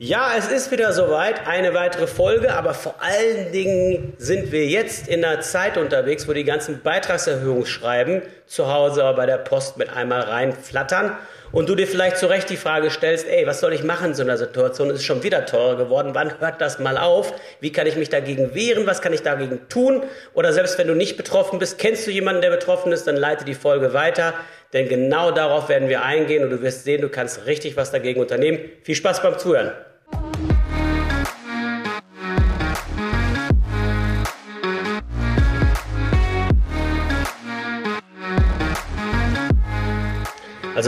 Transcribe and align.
Ja, 0.00 0.34
es 0.38 0.46
ist 0.46 0.70
wieder 0.70 0.92
soweit, 0.92 1.48
eine 1.48 1.74
weitere 1.74 2.06
Folge, 2.06 2.54
aber 2.54 2.72
vor 2.72 2.94
allen 3.00 3.50
Dingen 3.50 4.12
sind 4.16 4.52
wir 4.52 4.64
jetzt 4.64 5.08
in 5.08 5.24
einer 5.24 5.40
Zeit 5.40 5.76
unterwegs, 5.76 6.28
wo 6.28 6.32
die 6.32 6.44
ganzen 6.44 6.82
Beitragserhöhungsschreiben 6.82 8.22
zu 8.46 8.72
Hause 8.72 9.12
bei 9.16 9.26
der 9.26 9.38
Post 9.38 9.76
mit 9.76 9.90
einmal 9.90 10.20
reinflattern 10.20 11.16
und 11.50 11.68
du 11.68 11.74
dir 11.74 11.88
vielleicht 11.88 12.16
zu 12.18 12.26
Recht 12.26 12.48
die 12.48 12.56
Frage 12.56 12.90
stellst, 12.90 13.26
ey, 13.26 13.44
was 13.48 13.58
soll 13.58 13.72
ich 13.72 13.82
machen 13.82 14.10
in 14.10 14.14
so 14.14 14.22
einer 14.22 14.38
Situation? 14.38 14.88
Es 14.90 15.00
ist 15.00 15.04
schon 15.04 15.24
wieder 15.24 15.46
teurer 15.46 15.76
geworden. 15.76 16.10
Wann 16.12 16.38
hört 16.38 16.60
das 16.60 16.78
mal 16.78 16.96
auf? 16.96 17.32
Wie 17.58 17.72
kann 17.72 17.88
ich 17.88 17.96
mich 17.96 18.08
dagegen 18.08 18.54
wehren? 18.54 18.86
Was 18.86 19.02
kann 19.02 19.12
ich 19.12 19.22
dagegen 19.22 19.68
tun? 19.68 20.04
Oder 20.32 20.52
selbst 20.52 20.78
wenn 20.78 20.86
du 20.86 20.94
nicht 20.94 21.16
betroffen 21.16 21.58
bist, 21.58 21.76
kennst 21.76 22.06
du 22.06 22.12
jemanden, 22.12 22.42
der 22.42 22.50
betroffen 22.50 22.92
ist, 22.92 23.08
dann 23.08 23.16
leite 23.16 23.44
die 23.44 23.54
Folge 23.54 23.94
weiter. 23.94 24.34
Denn 24.72 24.88
genau 24.88 25.32
darauf 25.32 25.68
werden 25.68 25.88
wir 25.88 26.04
eingehen 26.04 26.44
und 26.44 26.50
du 26.50 26.62
wirst 26.62 26.84
sehen, 26.84 27.00
du 27.00 27.08
kannst 27.08 27.46
richtig 27.46 27.76
was 27.76 27.90
dagegen 27.90 28.20
unternehmen. 28.20 28.60
Viel 28.84 28.94
Spaß 28.94 29.22
beim 29.22 29.36
Zuhören. 29.40 29.72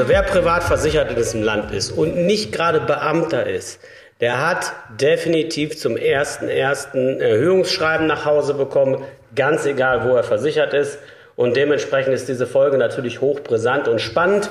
Also 0.00 0.08
wer 0.08 0.22
privat 0.22 0.64
versichert 0.64 1.10
in 1.10 1.16
diesem 1.16 1.42
Land 1.42 1.74
ist 1.74 1.90
und 1.90 2.16
nicht 2.16 2.52
gerade 2.52 2.80
Beamter 2.80 3.46
ist, 3.46 3.80
der 4.22 4.48
hat 4.48 4.72
definitiv 4.98 5.78
zum 5.78 5.98
ersten 5.98 6.48
ersten 6.48 7.20
Erhöhungsschreiben 7.20 8.06
nach 8.06 8.24
Hause 8.24 8.54
bekommen, 8.54 9.04
ganz 9.36 9.66
egal, 9.66 10.08
wo 10.08 10.16
er 10.16 10.22
versichert 10.22 10.72
ist. 10.72 10.98
Und 11.36 11.54
dementsprechend 11.54 12.14
ist 12.14 12.30
diese 12.30 12.46
Folge 12.46 12.78
natürlich 12.78 13.20
hochbrisant 13.20 13.88
und 13.88 14.00
spannend, 14.00 14.48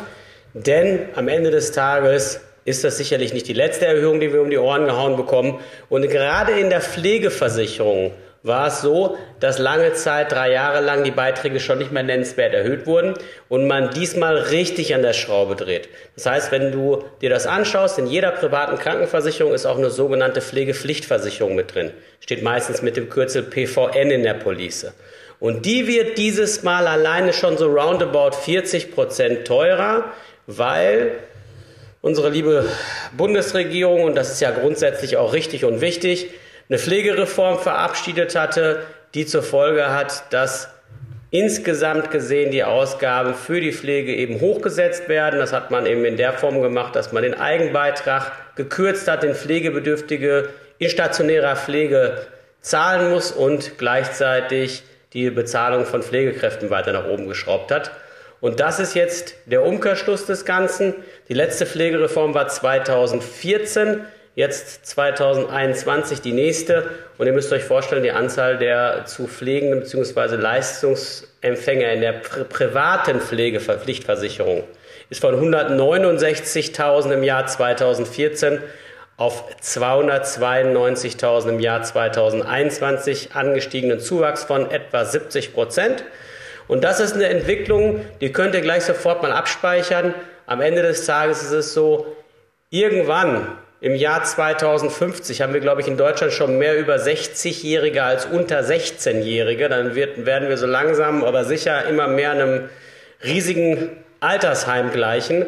denn 0.53 1.09
am 1.15 1.27
Ende 1.27 1.49
des 1.49 1.71
Tages 1.71 2.41
ist 2.63 2.83
das 2.83 2.97
sicherlich 2.97 3.33
nicht 3.33 3.47
die 3.47 3.53
letzte 3.53 3.87
Erhöhung, 3.87 4.19
die 4.19 4.31
wir 4.31 4.43
um 4.43 4.51
die 4.51 4.59
Ohren 4.59 4.85
gehauen 4.85 5.15
bekommen. 5.15 5.59
Und 5.89 6.07
gerade 6.09 6.59
in 6.59 6.69
der 6.69 6.81
Pflegeversicherung 6.81 8.11
war 8.43 8.67
es 8.67 8.81
so, 8.81 9.17
dass 9.39 9.59
lange 9.59 9.93
Zeit, 9.93 10.31
drei 10.31 10.51
Jahre 10.51 10.81
lang, 10.81 11.03
die 11.03 11.11
Beiträge 11.11 11.59
schon 11.59 11.77
nicht 11.77 11.91
mehr 11.91 12.03
nennenswert 12.03 12.53
erhöht 12.53 12.85
wurden 12.85 13.15
und 13.49 13.67
man 13.67 13.89
diesmal 13.91 14.37
richtig 14.37 14.95
an 14.95 15.01
der 15.01 15.13
Schraube 15.13 15.55
dreht. 15.55 15.89
Das 16.15 16.25
heißt, 16.25 16.51
wenn 16.51 16.71
du 16.71 17.03
dir 17.21 17.29
das 17.29 17.47
anschaust, 17.47 17.99
in 17.99 18.07
jeder 18.07 18.31
privaten 18.31 18.77
Krankenversicherung 18.77 19.53
ist 19.53 19.65
auch 19.65 19.77
eine 19.77 19.89
sogenannte 19.89 20.41
Pflegepflichtversicherung 20.41 21.55
mit 21.55 21.75
drin. 21.75 21.91
Steht 22.21 22.43
meistens 22.43 22.81
mit 22.81 22.95
dem 22.95 23.09
Kürzel 23.09 23.43
PVN 23.43 24.11
in 24.11 24.23
der 24.23 24.35
Police. 24.35 24.93
Und 25.39 25.65
die 25.65 25.87
wird 25.87 26.17
dieses 26.17 26.63
Mal 26.63 26.87
alleine 26.87 27.33
schon 27.33 27.57
so 27.57 27.67
roundabout 27.67 28.35
40 28.35 28.93
Prozent 28.93 29.45
teurer, 29.45 30.05
weil 30.47 31.11
unsere 32.01 32.29
liebe 32.29 32.65
Bundesregierung, 33.15 34.03
und 34.03 34.15
das 34.15 34.31
ist 34.31 34.41
ja 34.41 34.51
grundsätzlich 34.51 35.17
auch 35.17 35.33
richtig 35.33 35.65
und 35.65 35.81
wichtig, 35.81 36.27
eine 36.69 36.77
Pflegereform 36.77 37.59
verabschiedet 37.59 38.35
hatte, 38.35 38.83
die 39.15 39.25
zur 39.25 39.41
Folge 39.41 39.89
hat, 39.89 40.31
dass 40.31 40.69
insgesamt 41.31 42.11
gesehen 42.11 42.51
die 42.51 42.63
Ausgaben 42.63 43.33
für 43.33 43.59
die 43.59 43.71
Pflege 43.71 44.15
eben 44.15 44.39
hochgesetzt 44.39 45.09
werden. 45.09 45.39
Das 45.39 45.51
hat 45.51 45.71
man 45.71 45.85
eben 45.85 46.05
in 46.05 46.17
der 46.17 46.33
Form 46.33 46.61
gemacht, 46.61 46.95
dass 46.95 47.11
man 47.11 47.23
den 47.23 47.33
Eigenbeitrag 47.33 48.31
gekürzt 48.55 49.07
hat, 49.07 49.23
den 49.23 49.35
Pflegebedürftige 49.35 50.49
in 50.77 50.89
stationärer 50.89 51.55
Pflege 51.55 52.27
zahlen 52.61 53.11
muss 53.11 53.31
und 53.31 53.77
gleichzeitig 53.77 54.83
die 55.13 55.29
Bezahlung 55.31 55.85
von 55.85 56.03
Pflegekräften 56.03 56.69
weiter 56.69 56.93
nach 56.93 57.07
oben 57.07 57.27
geschraubt 57.27 57.71
hat. 57.71 57.91
Und 58.41 58.59
das 58.59 58.79
ist 58.79 58.93
jetzt 58.93 59.35
der 59.45 59.63
Umkehrschluss 59.63 60.25
des 60.25 60.45
Ganzen. 60.45 60.95
Die 61.27 61.33
letzte 61.33 61.65
Pflegereform 61.65 62.33
war 62.33 62.47
2014 62.47 64.01
jetzt 64.39 64.85
2021 64.85 66.21
die 66.21 66.31
nächste. 66.31 66.89
Und 67.17 67.27
ihr 67.27 67.33
müsst 67.33 67.51
euch 67.51 67.65
vorstellen, 67.65 68.03
die 68.03 68.11
Anzahl 68.11 68.57
der 68.57 69.03
zu 69.05 69.27
pflegenden 69.27 69.81
bzw. 69.81 70.37
Leistungsempfänger 70.37 71.91
in 71.91 71.99
der 71.99 72.13
pri 72.13 72.45
privaten 72.45 73.19
Pflegepflichtversicherung 73.19 74.63
ist 75.09 75.19
von 75.19 75.35
169.000 75.35 77.11
im 77.11 77.23
Jahr 77.23 77.47
2014 77.47 78.59
auf 79.17 79.43
292.000 79.61 81.49
im 81.49 81.59
Jahr 81.59 81.83
2021 81.83 83.31
angestiegenen 83.33 83.99
Zuwachs 83.99 84.45
von 84.45 84.71
etwa 84.71 85.03
70 85.03 85.53
Prozent. 85.53 86.05
Und 86.69 86.85
das 86.85 87.01
ist 87.01 87.13
eine 87.13 87.27
Entwicklung, 87.27 88.05
die 88.21 88.31
könnt 88.31 88.55
ihr 88.55 88.61
gleich 88.61 88.85
sofort 88.85 89.21
mal 89.21 89.33
abspeichern. 89.33 90.13
Am 90.45 90.61
Ende 90.61 90.81
des 90.81 91.05
Tages 91.05 91.43
ist 91.43 91.51
es 91.51 91.73
so, 91.73 92.15
irgendwann 92.69 93.57
im 93.81 93.95
Jahr 93.95 94.23
2050 94.23 95.41
haben 95.41 95.53
wir, 95.53 95.61
glaube 95.61 95.81
ich, 95.81 95.87
in 95.87 95.95
Deutschland 95.95 96.33
schon 96.33 96.57
mehr 96.57 96.77
über 96.77 96.95
60-Jährige 96.95 98.03
als 98.03 98.25
unter 98.25 98.59
16-Jährige. 98.59 99.69
Dann 99.69 99.95
wird, 99.95 100.25
werden 100.25 100.49
wir 100.49 100.57
so 100.57 100.65
langsam, 100.65 101.23
aber 101.23 101.45
sicher 101.45 101.85
immer 101.87 102.07
mehr 102.07 102.31
einem 102.31 102.69
riesigen 103.23 103.89
Altersheim 104.19 104.91
gleichen. 104.91 105.45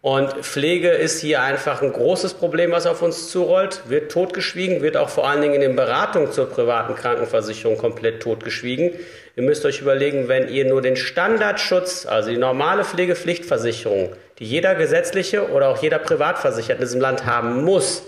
Und 0.00 0.32
Pflege 0.44 0.90
ist 0.90 1.20
hier 1.20 1.42
einfach 1.42 1.82
ein 1.82 1.92
großes 1.92 2.34
Problem, 2.34 2.70
was 2.70 2.86
auf 2.86 3.02
uns 3.02 3.30
zurollt, 3.30 3.82
wird 3.88 4.12
totgeschwiegen, 4.12 4.80
wird 4.80 4.96
auch 4.96 5.08
vor 5.08 5.28
allen 5.28 5.42
Dingen 5.42 5.54
in 5.54 5.60
den 5.60 5.74
Beratungen 5.74 6.30
zur 6.30 6.48
privaten 6.48 6.94
Krankenversicherung 6.94 7.76
komplett 7.76 8.22
totgeschwiegen. 8.22 8.92
Ihr 9.34 9.42
müsst 9.42 9.64
euch 9.64 9.80
überlegen, 9.80 10.28
wenn 10.28 10.48
ihr 10.48 10.66
nur 10.66 10.82
den 10.82 10.94
Standardschutz, 10.94 12.06
also 12.06 12.30
die 12.30 12.36
normale 12.36 12.84
Pflegepflichtversicherung, 12.84 14.12
die 14.38 14.44
jeder 14.44 14.76
gesetzliche 14.76 15.50
oder 15.50 15.68
auch 15.68 15.82
jeder 15.82 15.98
Privatversicherte 15.98 16.82
in 16.82 16.86
diesem 16.86 17.00
Land 17.00 17.26
haben 17.26 17.64
muss, 17.64 18.04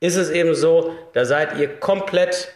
ist 0.00 0.16
es 0.16 0.28
eben 0.28 0.56
so, 0.56 0.92
da 1.12 1.24
seid 1.24 1.56
ihr 1.56 1.68
komplett 1.68 2.48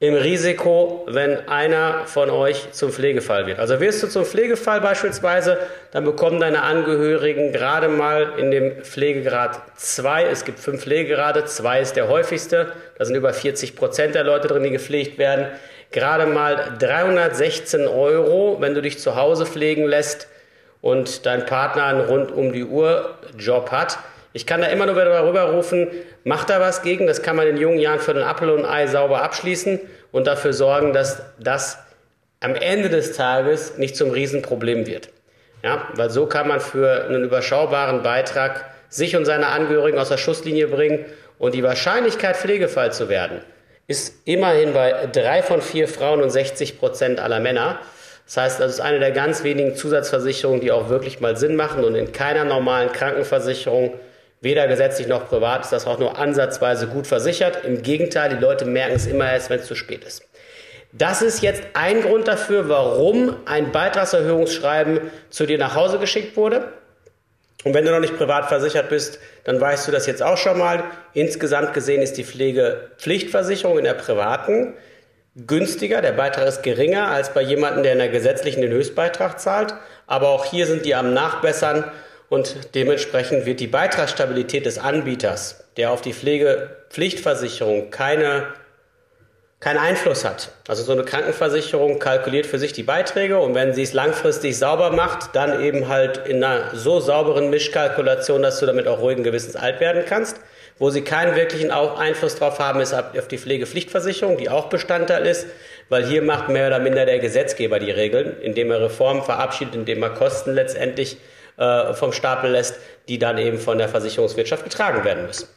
im 0.00 0.14
Risiko, 0.14 1.04
wenn 1.08 1.48
einer 1.48 2.06
von 2.06 2.30
euch 2.30 2.70
zum 2.70 2.92
Pflegefall 2.92 3.48
wird. 3.48 3.58
Also 3.58 3.80
wirst 3.80 4.00
du 4.00 4.06
zum 4.06 4.24
Pflegefall 4.24 4.80
beispielsweise, 4.80 5.58
dann 5.90 6.04
bekommen 6.04 6.38
deine 6.38 6.62
Angehörigen 6.62 7.50
gerade 7.50 7.88
mal 7.88 8.34
in 8.36 8.52
dem 8.52 8.84
Pflegegrad 8.84 9.60
2, 9.76 10.26
es 10.26 10.44
gibt 10.44 10.60
fünf 10.60 10.82
Pflegegrade, 10.82 11.46
2 11.46 11.80
ist 11.80 11.96
der 11.96 12.08
häufigste, 12.08 12.72
da 12.96 13.04
sind 13.04 13.16
über 13.16 13.32
40 13.32 13.74
Prozent 13.74 14.14
der 14.14 14.22
Leute 14.22 14.46
drin, 14.46 14.62
die 14.62 14.70
gepflegt 14.70 15.18
werden, 15.18 15.48
gerade 15.90 16.26
mal 16.26 16.76
316 16.78 17.88
Euro, 17.88 18.58
wenn 18.60 18.74
du 18.74 18.82
dich 18.82 19.00
zu 19.00 19.16
Hause 19.16 19.46
pflegen 19.46 19.84
lässt 19.84 20.28
und 20.80 21.26
dein 21.26 21.44
Partner 21.44 21.86
einen 21.86 22.02
rund 22.02 22.30
um 22.30 22.52
die 22.52 22.64
Uhr 22.64 23.16
Job 23.36 23.72
hat. 23.72 23.98
Ich 24.32 24.46
kann 24.46 24.60
da 24.60 24.68
immer 24.68 24.86
nur 24.86 24.94
wieder 24.94 25.06
darüber 25.06 25.52
rufen, 25.52 25.88
mach 26.24 26.44
da 26.44 26.60
was 26.60 26.82
gegen, 26.82 27.06
das 27.06 27.22
kann 27.22 27.36
man 27.36 27.46
in 27.46 27.56
jungen 27.56 27.78
Jahren 27.78 27.98
für 27.98 28.14
den 28.14 28.22
Apfel 28.22 28.50
und 28.50 28.64
Ei 28.64 28.86
sauber 28.86 29.22
abschließen 29.22 29.80
und 30.12 30.26
dafür 30.26 30.52
sorgen, 30.52 30.92
dass 30.92 31.22
das 31.38 31.78
am 32.40 32.54
Ende 32.54 32.88
des 32.88 33.16
Tages 33.16 33.78
nicht 33.78 33.96
zum 33.96 34.10
Riesenproblem 34.10 34.86
wird. 34.86 35.10
Ja, 35.62 35.88
weil 35.94 36.10
so 36.10 36.26
kann 36.26 36.46
man 36.46 36.60
für 36.60 37.04
einen 37.04 37.24
überschaubaren 37.24 38.02
Beitrag 38.02 38.64
sich 38.88 39.16
und 39.16 39.24
seine 39.24 39.48
Angehörigen 39.48 39.98
aus 39.98 40.08
der 40.08 40.16
Schusslinie 40.16 40.68
bringen 40.68 41.04
und 41.38 41.54
die 41.54 41.62
Wahrscheinlichkeit, 41.62 42.36
Pflegefall 42.36 42.92
zu 42.92 43.08
werden, 43.08 43.40
ist 43.86 44.14
immerhin 44.24 44.72
bei 44.72 45.08
drei 45.10 45.42
von 45.42 45.62
vier 45.62 45.88
Frauen 45.88 46.22
und 46.22 46.30
60 46.30 46.78
Prozent 46.78 47.20
aller 47.20 47.40
Männer. 47.40 47.80
Das 48.26 48.36
heißt, 48.36 48.60
das 48.60 48.72
ist 48.72 48.80
eine 48.80 48.98
der 49.00 49.10
ganz 49.10 49.42
wenigen 49.42 49.74
Zusatzversicherungen, 49.74 50.60
die 50.60 50.70
auch 50.70 50.90
wirklich 50.90 51.20
mal 51.20 51.36
Sinn 51.36 51.56
machen 51.56 51.82
und 51.84 51.94
in 51.94 52.12
keiner 52.12 52.44
normalen 52.44 52.92
Krankenversicherung, 52.92 53.98
weder 54.40 54.68
gesetzlich 54.68 55.08
noch 55.08 55.28
privat, 55.28 55.62
ist 55.62 55.72
das 55.72 55.86
auch 55.86 55.98
nur 55.98 56.18
ansatzweise 56.18 56.86
gut 56.86 57.06
versichert. 57.06 57.64
Im 57.64 57.82
Gegenteil, 57.82 58.30
die 58.30 58.36
Leute 58.36 58.64
merken 58.64 58.94
es 58.94 59.06
immer 59.06 59.30
erst, 59.32 59.50
wenn 59.50 59.60
es 59.60 59.66
zu 59.66 59.74
spät 59.74 60.04
ist. 60.04 60.22
Das 60.92 61.20
ist 61.20 61.42
jetzt 61.42 61.62
ein 61.74 62.02
Grund 62.02 62.28
dafür, 62.28 62.68
warum 62.68 63.36
ein 63.44 63.72
Beitragserhöhungsschreiben 63.72 65.00
zu 65.28 65.44
dir 65.44 65.58
nach 65.58 65.74
Hause 65.74 65.98
geschickt 65.98 66.36
wurde. 66.36 66.72
Und 67.64 67.74
wenn 67.74 67.84
du 67.84 67.90
noch 67.90 68.00
nicht 68.00 68.16
privat 68.16 68.48
versichert 68.48 68.88
bist, 68.88 69.18
dann 69.44 69.60
weißt 69.60 69.86
du 69.86 69.92
das 69.92 70.06
jetzt 70.06 70.22
auch 70.22 70.38
schon 70.38 70.58
mal. 70.58 70.84
Insgesamt 71.12 71.74
gesehen 71.74 72.00
ist 72.00 72.16
die 72.16 72.24
Pflegepflichtversicherung 72.24 73.78
in 73.78 73.84
der 73.84 73.94
privaten 73.94 74.74
günstiger. 75.34 76.00
Der 76.00 76.12
Beitrag 76.12 76.46
ist 76.46 76.62
geringer 76.62 77.08
als 77.08 77.34
bei 77.34 77.42
jemandem, 77.42 77.82
der 77.82 77.92
in 77.92 77.98
der 77.98 78.08
gesetzlichen 78.08 78.62
den 78.62 78.72
Höchstbeitrag 78.72 79.40
zahlt. 79.40 79.74
Aber 80.06 80.28
auch 80.28 80.44
hier 80.44 80.66
sind 80.66 80.86
die 80.86 80.94
am 80.94 81.12
Nachbessern 81.12 81.84
und 82.28 82.74
dementsprechend 82.74 83.46
wird 83.46 83.60
die 83.60 83.66
Beitragsstabilität 83.66 84.66
des 84.66 84.78
Anbieters, 84.78 85.64
der 85.76 85.90
auf 85.90 86.00
die 86.02 86.12
Pflegepflichtversicherung 86.12 87.90
keine 87.90 88.48
keinen 89.60 89.78
Einfluss 89.78 90.24
hat. 90.24 90.52
Also 90.68 90.84
so 90.84 90.92
eine 90.92 91.02
Krankenversicherung 91.02 91.98
kalkuliert 91.98 92.46
für 92.46 92.60
sich 92.60 92.72
die 92.72 92.84
Beiträge 92.84 93.38
und 93.38 93.54
wenn 93.56 93.74
sie 93.74 93.82
es 93.82 93.92
langfristig 93.92 94.56
sauber 94.56 94.90
macht, 94.90 95.34
dann 95.34 95.64
eben 95.64 95.88
halt 95.88 96.28
in 96.28 96.44
einer 96.44 96.76
so 96.76 97.00
sauberen 97.00 97.50
Mischkalkulation, 97.50 98.40
dass 98.42 98.60
du 98.60 98.66
damit 98.66 98.86
auch 98.86 99.00
ruhigen 99.00 99.24
Gewissens 99.24 99.56
alt 99.56 99.80
werden 99.80 100.04
kannst. 100.06 100.36
Wo 100.78 100.90
sie 100.90 101.02
keinen 101.02 101.34
wirklichen 101.34 101.72
Einfluss 101.72 102.36
drauf 102.36 102.60
haben, 102.60 102.80
ist 102.80 102.94
auf 102.94 103.26
die 103.26 103.38
Pflegepflichtversicherung, 103.38 104.36
die 104.36 104.48
auch 104.48 104.68
Bestandteil 104.68 105.26
ist, 105.26 105.48
weil 105.88 106.06
hier 106.06 106.22
macht 106.22 106.50
mehr 106.50 106.68
oder 106.68 106.78
minder 106.78 107.04
der 107.04 107.18
Gesetzgeber 107.18 107.80
die 107.80 107.90
Regeln, 107.90 108.40
indem 108.40 108.70
er 108.70 108.82
Reformen 108.82 109.24
verabschiedet, 109.24 109.74
indem 109.74 110.04
er 110.04 110.10
Kosten 110.10 110.54
letztendlich 110.54 111.16
äh, 111.58 111.92
vom 111.94 112.12
Stapel 112.12 112.50
lässt, 112.50 112.76
die 113.08 113.18
dann 113.18 113.38
eben 113.38 113.58
von 113.58 113.78
der 113.78 113.88
Versicherungswirtschaft 113.88 114.64
getragen 114.64 115.04
werden 115.04 115.26
müssen. 115.26 115.48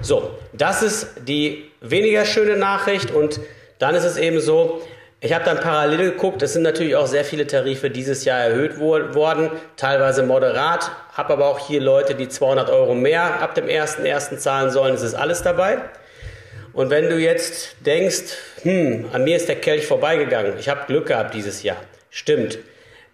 So, 0.00 0.30
das 0.52 0.82
ist 0.82 1.08
die 1.28 1.70
weniger 1.80 2.24
schöne 2.24 2.56
Nachricht 2.56 3.10
und 3.10 3.40
dann 3.78 3.94
ist 3.94 4.04
es 4.04 4.16
eben 4.16 4.40
so, 4.40 4.82
ich 5.20 5.32
habe 5.32 5.44
dann 5.44 5.60
parallel 5.60 6.10
geguckt, 6.12 6.42
es 6.42 6.54
sind 6.54 6.62
natürlich 6.62 6.96
auch 6.96 7.06
sehr 7.06 7.24
viele 7.24 7.46
Tarife 7.46 7.90
dieses 7.90 8.24
Jahr 8.24 8.40
erhöht 8.40 8.78
worden, 8.80 9.50
teilweise 9.76 10.24
moderat, 10.24 10.90
habe 11.12 11.34
aber 11.34 11.46
auch 11.46 11.60
hier 11.68 11.80
Leute, 11.80 12.16
die 12.16 12.28
200 12.28 12.70
Euro 12.70 12.94
mehr 12.94 13.40
ab 13.40 13.54
dem 13.54 13.66
1.1. 13.66 14.38
zahlen 14.38 14.70
sollen, 14.70 14.94
es 14.94 15.02
ist 15.02 15.14
alles 15.14 15.42
dabei. 15.42 15.78
Und 16.72 16.90
wenn 16.90 17.08
du 17.08 17.18
jetzt 17.18 17.76
denkst, 17.86 18.36
hm, 18.62 19.10
an 19.12 19.22
mir 19.22 19.36
ist 19.36 19.48
der 19.48 19.56
Kelch 19.56 19.86
vorbeigegangen, 19.86 20.54
ich 20.58 20.68
habe 20.68 20.86
Glück 20.86 21.06
gehabt 21.06 21.34
dieses 21.34 21.62
Jahr, 21.62 21.76
stimmt. 22.10 22.58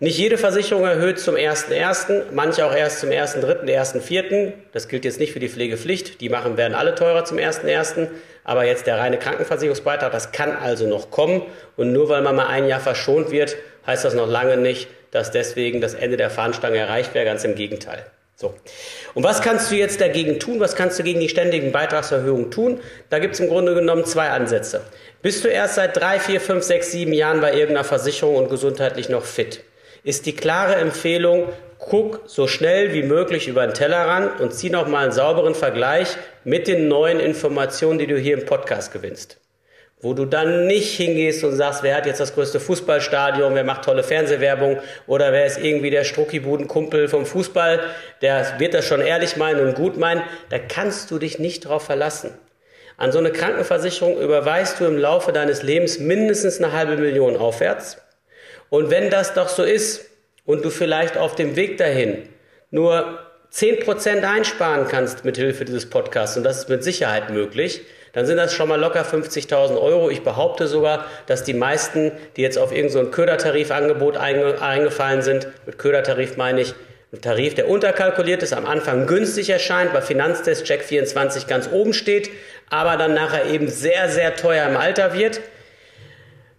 Nicht 0.01 0.17
jede 0.17 0.39
Versicherung 0.39 0.85
erhöht 0.85 1.19
zum 1.19 1.35
1.1., 1.35 2.27
manche 2.33 2.65
auch 2.65 2.73
erst 2.73 3.01
zum 3.01 3.11
1.3., 3.11 3.65
1.4. 3.65 4.53
Das 4.73 4.87
gilt 4.87 5.05
jetzt 5.05 5.19
nicht 5.19 5.33
für 5.33 5.41
die 5.41 5.49
Pflegepflicht, 5.49 6.21
die 6.21 6.29
machen 6.29 6.57
werden 6.57 6.77
alle 6.77 6.95
teurer 6.95 7.25
zum 7.25 7.39
1.1., 7.39 8.07
aber 8.45 8.65
jetzt 8.65 8.87
der 8.87 8.99
reine 8.99 9.19
Krankenversicherungsbeitrag, 9.19 10.13
das 10.13 10.31
kann 10.31 10.57
also 10.57 10.87
noch 10.87 11.11
kommen 11.11 11.43
und 11.77 11.93
nur 11.93 12.09
weil 12.09 12.23
man 12.23 12.37
mal 12.37 12.47
ein 12.47 12.69
Jahr 12.69 12.79
verschont 12.79 13.33
wird, 13.33 13.57
heißt 13.89 14.05
das 14.05 14.15
noch 14.15 14.29
lange 14.29 14.57
nicht, 14.57 14.89
dass 15.11 15.33
deswegen 15.33 15.81
das 15.81 15.95
Ende 15.95 16.17
der 16.17 16.31
Fahnenstange 16.31 16.79
erreicht 16.79 17.15
wäre, 17.15 17.25
ganz 17.25 17.43
im 17.43 17.57
Gegenteil. 17.57 18.07
So. 18.37 18.55
Und 19.15 19.25
was 19.25 19.43
kannst 19.43 19.73
du 19.73 19.75
jetzt 19.75 20.01
dagegen 20.01 20.39
tun? 20.39 20.61
Was 20.61 20.77
kannst 20.77 20.97
du 21.01 21.03
gegen 21.03 21.19
die 21.19 21.29
ständigen 21.29 21.73
Beitragserhöhungen 21.73 22.53
tun? 22.53 22.81
Da 23.11 23.19
gibt 23.19 23.35
es 23.35 23.41
im 23.41 23.49
Grunde 23.49 23.75
genommen 23.75 24.05
zwei 24.05 24.29
Ansätze. 24.29 24.83
Bist 25.23 25.45
du 25.45 25.49
erst 25.49 25.75
seit 25.75 25.97
drei, 25.97 26.21
vier, 26.21 26.41
fünf, 26.41 26.63
sechs, 26.63 26.93
sieben 26.93 27.13
Jahren 27.13 27.41
bei 27.41 27.53
irgendeiner 27.53 27.83
Versicherung 27.83 28.37
und 28.37 28.49
gesundheitlich 28.49 29.09
noch 29.09 29.25
fit? 29.25 29.65
Ist 30.09 30.25
die 30.25 30.35
klare 30.35 30.77
Empfehlung, 30.77 31.51
guck 31.79 32.23
so 32.25 32.47
schnell 32.47 32.95
wie 32.95 33.03
möglich 33.03 33.47
über 33.47 33.67
den 33.67 33.75
Tellerrand 33.75 34.41
und 34.41 34.55
zieh 34.55 34.71
noch 34.71 34.89
mal 34.89 35.03
einen 35.03 35.13
sauberen 35.13 35.55
Vergleich 35.55 36.17
mit 36.45 36.67
den 36.67 36.89
neuen 36.89 37.21
Informationen, 37.21 37.99
die 37.99 38.07
du 38.07 38.17
hier 38.17 38.39
im 38.39 38.47
Podcast 38.47 38.91
gewinnst 38.91 39.39
wo 40.01 40.15
du 40.15 40.25
dann 40.25 40.67
nicht 40.67 40.97
hingehst 40.97 41.45
und 41.45 41.57
sagst, 41.57 41.83
wer 41.83 41.97
hat 41.97 42.07
jetzt 42.07 42.21
das 42.21 42.33
größte 42.33 42.59
Fußballstadion, 42.59 43.55
wer 43.55 43.65
macht 43.65 43.85
tolle 43.85 44.03
Fernsehwerbung 44.03 44.79
oder 45.07 45.33
wer 45.33 45.45
ist 45.45 45.59
irgendwie 45.59 45.91
der 45.91 46.05
Struckibudenkumpel 46.05 47.09
vom 47.09 47.27
Fußball, 47.27 47.81
der 48.23 48.59
wird 48.59 48.73
das 48.75 48.87
schon 48.87 49.03
ehrlich 49.03 49.37
meinen 49.37 49.61
und 49.61 49.75
gut 49.75 49.99
meinen, 49.99 50.23
da 50.49 50.59
kannst 50.59 51.11
du 51.11 51.19
dich 51.19 51.39
nicht 51.39 51.67
drauf 51.67 51.85
verlassen. 51.85 52.31
An 52.97 53.13
so 53.13 53.19
eine 53.19 53.33
Krankenversicherung 53.33 54.19
überweist 54.21 54.81
du 54.81 54.87
im 54.87 54.97
Laufe 54.97 55.33
deines 55.33 55.65
Lebens 55.65 55.99
mindestens 55.99 56.63
eine 56.63 56.73
halbe 56.73 56.97
Million 56.97 57.37
aufwärts. 57.37 57.99
Und 58.71 58.91
wenn 58.91 59.11
das 59.11 59.35
doch 59.35 59.49
so 59.49 59.63
ist 59.63 60.07
und 60.45 60.65
du 60.65 60.71
vielleicht 60.71 61.17
auf 61.17 61.35
dem 61.35 61.57
Weg 61.57 61.79
dahin 61.79 62.29
nur 62.71 63.19
10% 63.53 64.23
einsparen 64.23 64.89
kannst 64.89 65.25
mit 65.25 65.37
Hilfe 65.37 65.65
dieses 65.65 65.89
Podcasts, 65.89 66.37
und 66.37 66.45
das 66.45 66.59
ist 66.59 66.69
mit 66.69 66.85
Sicherheit 66.85 67.31
möglich, 67.31 67.83
dann 68.13 68.27
sind 68.27 68.37
das 68.37 68.53
schon 68.53 68.69
mal 68.69 68.81
locker 68.81 69.05
50.000 69.05 69.81
Euro. 69.81 70.11
Ich 70.11 70.23
behaupte 70.23 70.67
sogar, 70.67 71.07
dass 71.27 71.45
die 71.45 71.55
meisten, 71.55 72.13
die 72.37 72.43
jetzt 72.43 72.59
auf 72.59 72.73
irgendein 72.73 73.07
so 73.07 73.11
Ködertarifangebot 73.11 74.17
einge 74.17 74.61
eingefallen 74.61 75.23
sind, 75.23 75.49
mit 75.67 75.79
Ködertarif 75.79 76.37
meine 76.37 76.61
ich, 76.61 76.75
ein 77.11 77.23
Tarif, 77.23 77.55
der 77.55 77.71
unterkalkuliert 77.71 78.43
ist, 78.43 78.53
am 78.53 78.67
Anfang 78.67 79.07
günstig 79.07 79.49
erscheint, 79.49 79.95
bei 79.95 80.03
Finanztest 80.03 80.65
Check 80.65 80.83
24 80.83 81.47
ganz 81.47 81.71
oben 81.73 81.95
steht, 81.95 82.31
aber 82.69 82.99
dann 82.99 83.15
nachher 83.15 83.47
eben 83.47 83.69
sehr, 83.69 84.11
sehr 84.11 84.37
teuer 84.37 84.69
im 84.69 84.77
Alter 84.77 85.15
wird 85.15 85.41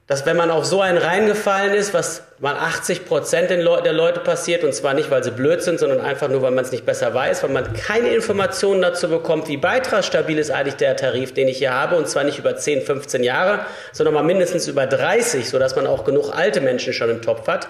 dass 0.10 0.26
wenn 0.26 0.36
man 0.36 0.50
auf 0.50 0.66
so 0.66 0.82
einen 0.82 0.98
reingefallen 0.98 1.72
ist, 1.76 1.94
was 1.94 2.24
mal 2.40 2.56
80 2.56 3.06
Prozent 3.06 3.52
der 3.52 3.94
Leute 3.94 4.20
passiert, 4.22 4.64
und 4.64 4.74
zwar 4.74 4.96
nicht, 4.96 5.12
weil 5.12 5.24
sie 5.24 5.30
blöd 5.30 5.62
sind, 5.62 5.80
sondern 5.80 6.02
einfach 6.02 6.30
nur, 6.30 6.42
weil 6.42 6.50
man 6.50 6.66
es 6.66 6.72
nicht 6.72 6.84
besser 6.84 7.14
weiß, 7.14 7.44
weil 7.44 7.52
man 7.52 7.74
keine 7.74 8.10
Informationen 8.10 8.82
dazu 8.82 9.08
bekommt, 9.08 9.48
wie 9.50 9.58
beitragsstabil 9.58 10.40
ist 10.40 10.50
eigentlich 10.50 10.78
der 10.78 10.96
Tarif, 10.96 11.36
den 11.36 11.48
ich 11.48 11.60
hier 11.60 11.76
habe, 11.76 11.96
und 11.96 12.08
zwar 12.08 12.24
nicht 12.24 12.40
über 12.40 12.56
10, 12.56 12.82
15 12.82 13.24
Jahre, 13.24 13.68
sondern 13.92 14.16
mal 14.16 14.24
mindestens 14.24 14.68
über 14.68 14.88
30, 14.88 15.48
sodass 15.48 15.76
man 15.76 15.86
auch 15.86 16.06
genug 16.06 16.36
alte 16.36 16.60
Menschen 16.60 16.94
schon 16.94 17.12
im 17.12 17.22
Topf 17.22 17.48
hat, 17.48 17.68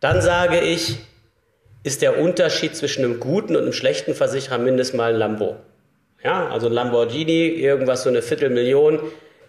dann 0.00 0.22
sage 0.22 0.58
ich, 0.58 0.98
ist 1.84 2.02
der 2.02 2.18
Unterschied 2.18 2.74
zwischen 2.74 3.04
einem 3.04 3.20
guten 3.20 3.54
und 3.54 3.62
einem 3.62 3.72
schlechten 3.72 4.16
Versicherer 4.16 4.58
mindestens 4.58 4.96
mal 4.96 5.12
ein 5.12 5.18
Lambo. 5.20 5.54
Ja, 6.24 6.48
also 6.48 6.66
ein 6.66 6.72
Lamborghini, 6.72 7.46
irgendwas 7.46 8.02
so 8.02 8.08
eine 8.08 8.22
Viertelmillion, 8.22 8.98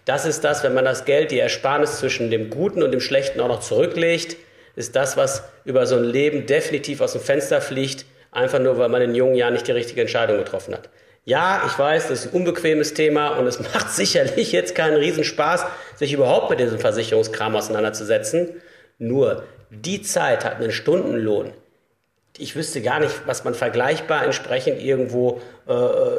das 0.06 0.24
ist 0.24 0.44
das, 0.44 0.62
wenn 0.62 0.72
man 0.72 0.84
das 0.84 1.04
Geld, 1.04 1.32
die 1.32 1.40
Ersparnis 1.40 1.98
zwischen 1.98 2.30
dem 2.30 2.48
Guten 2.48 2.82
und 2.82 2.92
dem 2.92 3.00
Schlechten 3.00 3.40
auch 3.40 3.48
noch 3.48 3.60
zurücklegt, 3.60 4.36
ist 4.76 4.94
das, 4.94 5.16
was 5.16 5.42
über 5.64 5.84
so 5.86 5.96
ein 5.96 6.04
Leben 6.04 6.46
definitiv 6.46 7.00
aus 7.00 7.12
dem 7.12 7.20
Fenster 7.20 7.60
fliegt, 7.60 8.06
einfach 8.30 8.60
nur, 8.60 8.78
weil 8.78 8.88
man 8.88 9.02
in 9.02 9.14
jungen 9.14 9.34
Jahren 9.34 9.54
nicht 9.54 9.66
die 9.66 9.72
richtige 9.72 10.02
Entscheidung 10.02 10.38
getroffen 10.38 10.74
hat. 10.74 10.88
Ja, 11.24 11.64
ich 11.66 11.76
weiß, 11.76 12.06
das 12.06 12.24
ist 12.24 12.32
ein 12.32 12.36
unbequemes 12.36 12.94
Thema 12.94 13.30
und 13.30 13.48
es 13.48 13.58
macht 13.74 13.90
sicherlich 13.90 14.52
jetzt 14.52 14.76
keinen 14.76 14.96
Riesenspaß, 14.96 15.66
sich 15.96 16.12
überhaupt 16.12 16.50
mit 16.50 16.60
diesem 16.60 16.78
Versicherungskram 16.78 17.56
auseinanderzusetzen. 17.56 18.60
Nur 18.98 19.42
die 19.70 20.02
Zeit 20.02 20.44
hat 20.44 20.56
einen 20.56 20.70
Stundenlohn, 20.70 21.52
ich 22.38 22.56
wüsste 22.56 22.82
gar 22.82 23.00
nicht, 23.00 23.12
was 23.26 23.44
man 23.44 23.54
vergleichbar 23.54 24.24
entsprechend 24.24 24.80
irgendwo 24.82 25.40
äh, 25.68 25.72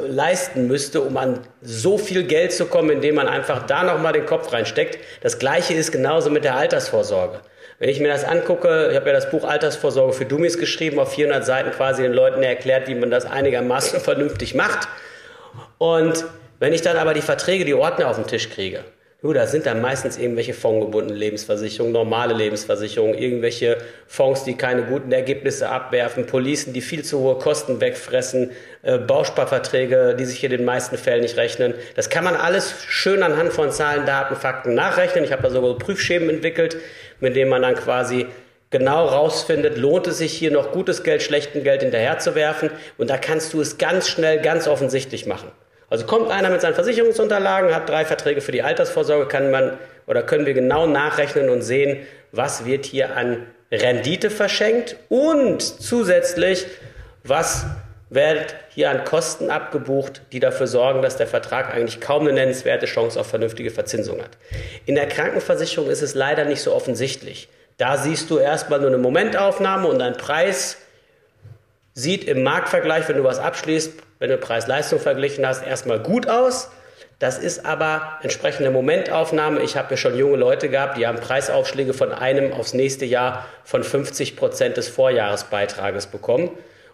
leisten 0.06 0.66
müsste, 0.66 1.00
um 1.00 1.16
an 1.16 1.40
so 1.62 1.98
viel 1.98 2.24
Geld 2.24 2.52
zu 2.52 2.66
kommen, 2.66 2.90
indem 2.90 3.16
man 3.16 3.28
einfach 3.28 3.66
da 3.66 3.82
nochmal 3.84 4.12
den 4.12 4.26
Kopf 4.26 4.52
reinsteckt. 4.52 4.98
Das 5.20 5.38
gleiche 5.38 5.74
ist 5.74 5.92
genauso 5.92 6.30
mit 6.30 6.44
der 6.44 6.56
Altersvorsorge. 6.56 7.40
Wenn 7.78 7.88
ich 7.88 8.00
mir 8.00 8.08
das 8.08 8.24
angucke, 8.24 8.88
ich 8.90 8.96
habe 8.96 9.06
ja 9.06 9.12
das 9.12 9.30
Buch 9.30 9.44
Altersvorsorge 9.44 10.12
für 10.12 10.24
Dummies 10.24 10.58
geschrieben, 10.58 10.98
auf 10.98 11.12
400 11.12 11.44
Seiten 11.44 11.70
quasi 11.70 12.02
den 12.02 12.12
Leuten 12.12 12.42
erklärt, 12.42 12.88
wie 12.88 12.94
man 12.94 13.10
das 13.10 13.24
einigermaßen 13.24 14.00
vernünftig 14.00 14.54
macht. 14.54 14.88
Und 15.78 16.24
wenn 16.58 16.72
ich 16.72 16.82
dann 16.82 16.96
aber 16.96 17.14
die 17.14 17.22
Verträge, 17.22 17.64
die 17.64 17.74
Ordner 17.74 18.08
auf 18.08 18.16
den 18.16 18.26
Tisch 18.26 18.50
kriege, 18.50 18.82
Du, 19.20 19.32
da 19.32 19.48
sind 19.48 19.66
dann 19.66 19.80
meistens 19.80 20.16
irgendwelche 20.16 20.54
fondgebundene 20.54 21.18
Lebensversicherungen, 21.18 21.92
normale 21.92 22.34
Lebensversicherungen, 22.34 23.18
irgendwelche 23.18 23.78
Fonds, 24.06 24.44
die 24.44 24.54
keine 24.54 24.84
guten 24.84 25.10
Ergebnisse 25.10 25.70
abwerfen, 25.70 26.26
Policen, 26.26 26.72
die 26.72 26.80
viel 26.80 27.04
zu 27.04 27.18
hohe 27.18 27.36
Kosten 27.36 27.80
wegfressen, 27.80 28.52
äh, 28.82 28.96
Bausparverträge, 28.96 30.14
die 30.16 30.24
sich 30.24 30.38
hier 30.38 30.52
in 30.52 30.58
den 30.58 30.64
meisten 30.64 30.96
Fällen 30.96 31.22
nicht 31.22 31.36
rechnen. 31.36 31.74
Das 31.96 32.10
kann 32.10 32.22
man 32.22 32.36
alles 32.36 32.72
schön 32.86 33.24
anhand 33.24 33.52
von 33.52 33.72
Zahlen, 33.72 34.06
Daten, 34.06 34.36
Fakten 34.36 34.74
nachrechnen. 34.74 35.24
Ich 35.24 35.32
habe 35.32 35.42
da 35.42 35.50
sogar 35.50 35.76
Prüfschemen 35.78 36.30
entwickelt, 36.30 36.76
mit 37.18 37.34
denen 37.34 37.50
man 37.50 37.62
dann 37.62 37.74
quasi 37.74 38.26
genau 38.70 39.04
rausfindet, 39.04 39.78
lohnt 39.78 40.06
es 40.06 40.18
sich 40.18 40.32
hier 40.32 40.52
noch 40.52 40.70
gutes 40.70 41.02
Geld, 41.02 41.24
schlechtem 41.24 41.64
Geld 41.64 41.82
hinterherzuwerfen. 41.82 42.70
Und 42.98 43.10
da 43.10 43.18
kannst 43.18 43.52
du 43.52 43.60
es 43.60 43.78
ganz 43.78 44.08
schnell, 44.08 44.40
ganz 44.42 44.68
offensichtlich 44.68 45.26
machen. 45.26 45.50
Also 45.90 46.04
kommt 46.06 46.30
einer 46.30 46.50
mit 46.50 46.60
seinen 46.60 46.74
Versicherungsunterlagen, 46.74 47.74
hat 47.74 47.88
drei 47.88 48.04
Verträge 48.04 48.40
für 48.40 48.52
die 48.52 48.62
Altersvorsorge, 48.62 49.26
kann 49.26 49.50
man 49.50 49.78
oder 50.06 50.22
können 50.22 50.46
wir 50.46 50.54
genau 50.54 50.86
nachrechnen 50.86 51.48
und 51.48 51.62
sehen, 51.62 52.06
was 52.32 52.64
wird 52.64 52.86
hier 52.86 53.16
an 53.16 53.46
Rendite 53.70 54.30
verschenkt 54.30 54.96
und 55.08 55.62
zusätzlich, 55.62 56.66
was 57.24 57.66
wird 58.10 58.54
hier 58.70 58.90
an 58.90 59.04
Kosten 59.04 59.50
abgebucht, 59.50 60.22
die 60.32 60.40
dafür 60.40 60.66
sorgen, 60.66 61.02
dass 61.02 61.16
der 61.16 61.26
Vertrag 61.26 61.74
eigentlich 61.74 62.00
kaum 62.00 62.22
eine 62.22 62.32
nennenswerte 62.32 62.86
Chance 62.86 63.20
auf 63.20 63.26
vernünftige 63.26 63.70
Verzinsung 63.70 64.22
hat. 64.22 64.30
In 64.86 64.94
der 64.94 65.06
Krankenversicherung 65.08 65.90
ist 65.90 66.00
es 66.00 66.14
leider 66.14 66.44
nicht 66.46 66.62
so 66.62 66.74
offensichtlich. 66.74 67.48
Da 67.76 67.98
siehst 67.98 68.30
du 68.30 68.38
erstmal 68.38 68.80
nur 68.80 68.88
eine 68.88 68.98
Momentaufnahme 68.98 69.88
und 69.88 70.00
ein 70.00 70.16
Preis 70.16 70.78
sieht 71.98 72.22
im 72.24 72.44
Marktvergleich, 72.44 73.08
wenn 73.08 73.16
du 73.16 73.24
was 73.24 73.40
abschließt, 73.40 73.92
wenn 74.20 74.30
du 74.30 74.38
Preis-Leistung 74.38 75.00
verglichen 75.00 75.44
hast, 75.44 75.66
erstmal 75.66 75.98
gut 75.98 76.28
aus. 76.28 76.70
Das 77.18 77.38
ist 77.38 77.66
aber 77.66 78.20
entsprechende 78.22 78.70
Momentaufnahme. 78.70 79.62
Ich 79.62 79.76
habe 79.76 79.90
ja 79.90 79.96
schon 79.96 80.16
junge 80.16 80.36
Leute 80.36 80.68
gehabt, 80.68 80.96
die 80.96 81.08
haben 81.08 81.18
Preisaufschläge 81.18 81.92
von 81.94 82.12
einem 82.12 82.52
aufs 82.52 82.72
nächste 82.72 83.04
Jahr 83.04 83.46
von 83.64 83.82
50 83.82 84.36
Prozent 84.36 84.76
des 84.76 84.86
Vorjahresbeitrages 84.86 86.06
bekommen. 86.06 86.50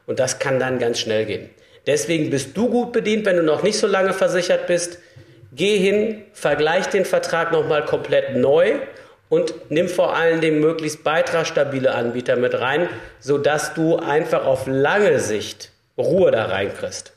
Und 0.07 0.21
das 0.21 0.39
kann 0.39 0.59
dann 0.59 0.79
ganz 0.79 1.01
schnell 1.01 1.27
gehen. 1.27 1.51
Deswegen 1.87 2.31
bist 2.31 2.57
du 2.57 2.71
gut 2.71 2.95
bedient, 2.95 3.27
wenn 3.27 3.37
du 3.37 3.43
noch 3.43 3.63
nicht 3.63 3.79
so 3.79 3.87
lange 3.87 4.15
versichert 4.15 4.67
bist. 4.67 5.01
Geh 5.53 5.77
hin, 5.77 6.23
vergleich 6.33 6.87
den 6.87 7.05
Vertrag 7.05 7.53
nochmal 7.53 7.85
komplett 7.85 8.37
neu 8.37 8.79
und 9.29 9.55
nimm 9.71 9.89
vor 9.89 10.15
allen 10.15 10.41
Dingen 10.41 10.61
möglichst 10.61 11.05
beitragsstabile 11.05 11.95
Anbieter 11.95 12.37
mit 12.37 12.55
rein, 12.55 12.89
sodass 13.21 13.75
du 13.75 13.97
einfach 13.97 14.45
auf 14.45 14.67
lange 14.67 15.19
Sicht 15.19 15.71
Ruhe 15.97 16.31
da 16.31 16.47
reinkriegst. 16.47 17.13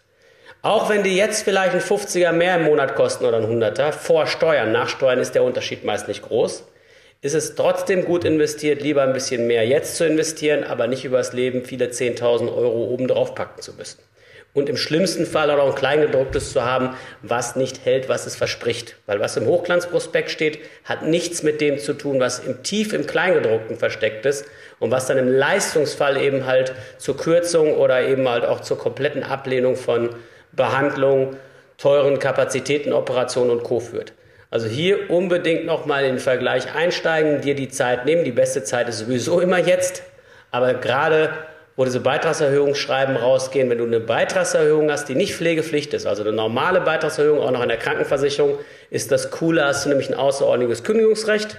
Auch 0.61 0.89
wenn 0.89 1.03
die 1.03 1.15
jetzt 1.15 1.43
vielleicht 1.43 1.73
ein 1.73 1.81
50er 1.81 2.31
mehr 2.31 2.57
im 2.57 2.63
Monat 2.63 2.95
kosten 2.95 3.25
oder 3.25 3.37
ein 3.37 3.45
100er, 3.45 3.91
vor 3.91 4.27
Steuern, 4.27 4.71
nach 4.71 4.89
Steuern 4.89 5.19
ist 5.19 5.35
der 5.35 5.43
Unterschied 5.43 5.83
meist 5.83 6.07
nicht 6.07 6.23
groß, 6.23 6.63
ist 7.21 7.33
es 7.33 7.55
trotzdem 7.55 8.05
gut 8.05 8.25
investiert, 8.25 8.81
lieber 8.81 9.03
ein 9.03 9.13
bisschen 9.13 9.47
mehr 9.47 9.65
jetzt 9.65 9.95
zu 9.95 10.05
investieren, 10.05 10.63
aber 10.63 10.87
nicht 10.87 11.05
übers 11.05 11.33
Leben 11.33 11.63
viele 11.63 11.87
10.000 11.87 12.55
Euro 12.55 12.85
obendrauf 12.85 13.35
packen 13.35 13.61
zu 13.61 13.73
müssen 13.73 13.99
und 14.57 14.69
im 14.69 14.75
schlimmsten 14.75 15.27
Fall 15.27 15.51
auch 15.51 15.69
ein 15.69 15.75
Kleingedrucktes 15.75 16.51
zu 16.51 16.65
haben, 16.65 16.95
was 17.21 17.55
nicht 17.55 17.85
hält, 17.85 18.09
was 18.09 18.25
es 18.25 18.35
verspricht. 18.35 18.95
Weil 19.05 19.19
was 19.19 19.37
im 19.37 19.45
Hochglanzprospekt 19.45 20.31
steht, 20.31 20.57
hat 20.83 21.03
nichts 21.03 21.43
mit 21.43 21.61
dem 21.61 21.77
zu 21.77 21.93
tun, 21.93 22.19
was 22.19 22.39
im 22.39 22.63
tief 22.63 22.91
im 22.91 23.05
Kleingedruckten 23.05 23.77
versteckt 23.77 24.25
ist 24.25 24.47
und 24.79 24.89
was 24.89 25.05
dann 25.05 25.19
im 25.19 25.31
Leistungsfall 25.31 26.19
eben 26.19 26.47
halt 26.47 26.73
zur 26.97 27.17
Kürzung 27.17 27.75
oder 27.75 28.01
eben 28.01 28.27
halt 28.27 28.45
auch 28.45 28.61
zur 28.61 28.79
kompletten 28.79 29.21
Ablehnung 29.21 29.75
von 29.75 30.09
Behandlung 30.53 31.35
teuren 31.77 32.17
Kapazitätenoperationen 32.17 33.51
und 33.51 33.63
Co. 33.63 33.79
führt. 33.79 34.13
Also 34.49 34.65
hier 34.65 35.11
unbedingt 35.11 35.67
nochmal 35.67 36.03
in 36.03 36.13
den 36.15 36.19
Vergleich 36.19 36.73
einsteigen, 36.73 37.41
dir 37.41 37.53
die 37.53 37.69
Zeit 37.69 38.05
nehmen. 38.05 38.23
Die 38.23 38.31
beste 38.31 38.63
Zeit 38.63 38.89
ist 38.89 38.97
sowieso 38.97 39.39
immer 39.39 39.59
jetzt. 39.59 40.01
Aber 40.49 40.73
gerade 40.73 41.29
wo 41.77 41.85
diese 41.85 41.99
Beitragserhöhungsschreiben 41.99 43.15
rausgehen, 43.15 43.69
wenn 43.69 43.77
du 43.77 43.85
eine 43.85 43.99
Beitragserhöhung 43.99 44.91
hast, 44.91 45.07
die 45.07 45.15
nicht 45.15 45.35
Pflegepflicht 45.35 45.93
ist, 45.93 46.07
also 46.07 46.23
eine 46.23 46.33
normale 46.33 46.81
Beitragserhöhung 46.81 47.39
auch 47.39 47.51
noch 47.51 47.61
in 47.61 47.69
der 47.69 47.77
Krankenversicherung, 47.77 48.57
ist 48.89 49.11
das 49.11 49.29
Coole, 49.29 49.63
hast 49.63 49.85
du 49.85 49.89
nämlich 49.89 50.09
ein 50.09 50.15
außerordentliches 50.15 50.83
Kündigungsrecht 50.83 51.55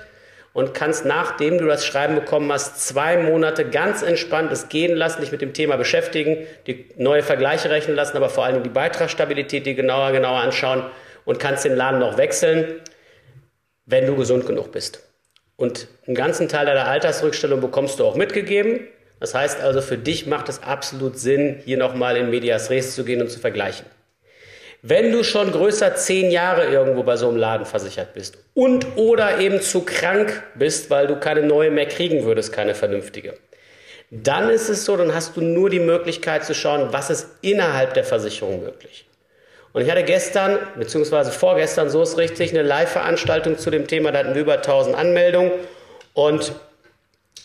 und 0.52 0.74
kannst, 0.74 1.04
nachdem 1.04 1.58
du 1.58 1.66
das 1.66 1.86
Schreiben 1.86 2.16
bekommen 2.16 2.50
hast, 2.50 2.84
zwei 2.84 3.16
Monate 3.16 3.64
ganz 3.64 4.02
entspannt 4.02 4.50
es 4.50 4.68
gehen 4.68 4.96
lassen, 4.96 5.20
dich 5.20 5.30
mit 5.30 5.40
dem 5.40 5.52
Thema 5.52 5.76
beschäftigen, 5.76 6.38
die 6.66 6.86
neue 6.96 7.22
Vergleiche 7.22 7.70
rechnen 7.70 7.94
lassen, 7.94 8.16
aber 8.16 8.28
vor 8.28 8.44
allem 8.44 8.64
die 8.64 8.70
Beitragsstabilität, 8.70 9.66
die 9.66 9.76
genauer, 9.76 10.10
genauer 10.10 10.40
anschauen 10.40 10.82
und 11.26 11.38
kannst 11.38 11.64
den 11.64 11.76
Laden 11.76 12.00
noch 12.00 12.18
wechseln, 12.18 12.80
wenn 13.86 14.04
du 14.04 14.16
gesund 14.16 14.46
genug 14.46 14.72
bist. 14.72 15.00
Und 15.54 15.86
einen 16.08 16.16
ganzen 16.16 16.48
Teil 16.48 16.66
deiner 16.66 16.88
Altersrückstellung 16.88 17.60
bekommst 17.60 18.00
du 18.00 18.04
auch 18.04 18.16
mitgegeben. 18.16 18.88
Das 19.20 19.34
heißt 19.34 19.60
also, 19.60 19.80
für 19.80 19.98
dich 19.98 20.26
macht 20.26 20.48
es 20.48 20.62
absolut 20.62 21.18
Sinn, 21.18 21.60
hier 21.64 21.76
nochmal 21.76 22.16
in 22.16 22.30
Medias 22.30 22.70
Res 22.70 22.94
zu 22.94 23.04
gehen 23.04 23.20
und 23.20 23.30
zu 23.30 23.40
vergleichen. 23.40 23.86
Wenn 24.82 25.10
du 25.10 25.24
schon 25.24 25.50
größer 25.50 25.96
zehn 25.96 26.30
Jahre 26.30 26.66
irgendwo 26.66 27.02
bei 27.02 27.16
so 27.16 27.28
einem 27.28 27.36
Laden 27.36 27.66
versichert 27.66 28.14
bist 28.14 28.38
und 28.54 28.86
oder 28.96 29.38
eben 29.38 29.60
zu 29.60 29.82
krank 29.82 30.44
bist, 30.54 30.88
weil 30.88 31.08
du 31.08 31.16
keine 31.16 31.42
neue 31.42 31.72
mehr 31.72 31.86
kriegen 31.86 32.22
würdest, 32.22 32.52
keine 32.52 32.76
vernünftige, 32.76 33.34
dann 34.10 34.48
ist 34.50 34.68
es 34.68 34.84
so, 34.84 34.96
dann 34.96 35.14
hast 35.14 35.36
du 35.36 35.40
nur 35.40 35.68
die 35.68 35.80
Möglichkeit 35.80 36.44
zu 36.44 36.54
schauen, 36.54 36.92
was 36.92 37.10
ist 37.10 37.26
innerhalb 37.42 37.94
der 37.94 38.04
Versicherung 38.04 38.62
möglich. 38.62 39.04
Und 39.72 39.82
ich 39.82 39.90
hatte 39.90 40.04
gestern, 40.04 40.58
beziehungsweise 40.76 41.32
vorgestern, 41.32 41.90
so 41.90 42.02
ist 42.02 42.16
richtig, 42.16 42.50
eine 42.50 42.62
Live-Veranstaltung 42.62 43.58
zu 43.58 43.70
dem 43.70 43.86
Thema, 43.86 44.12
da 44.12 44.20
hatten 44.20 44.34
wir 44.34 44.42
über 44.42 44.54
1000 44.54 44.96
Anmeldungen 44.96 45.50
und 46.14 46.52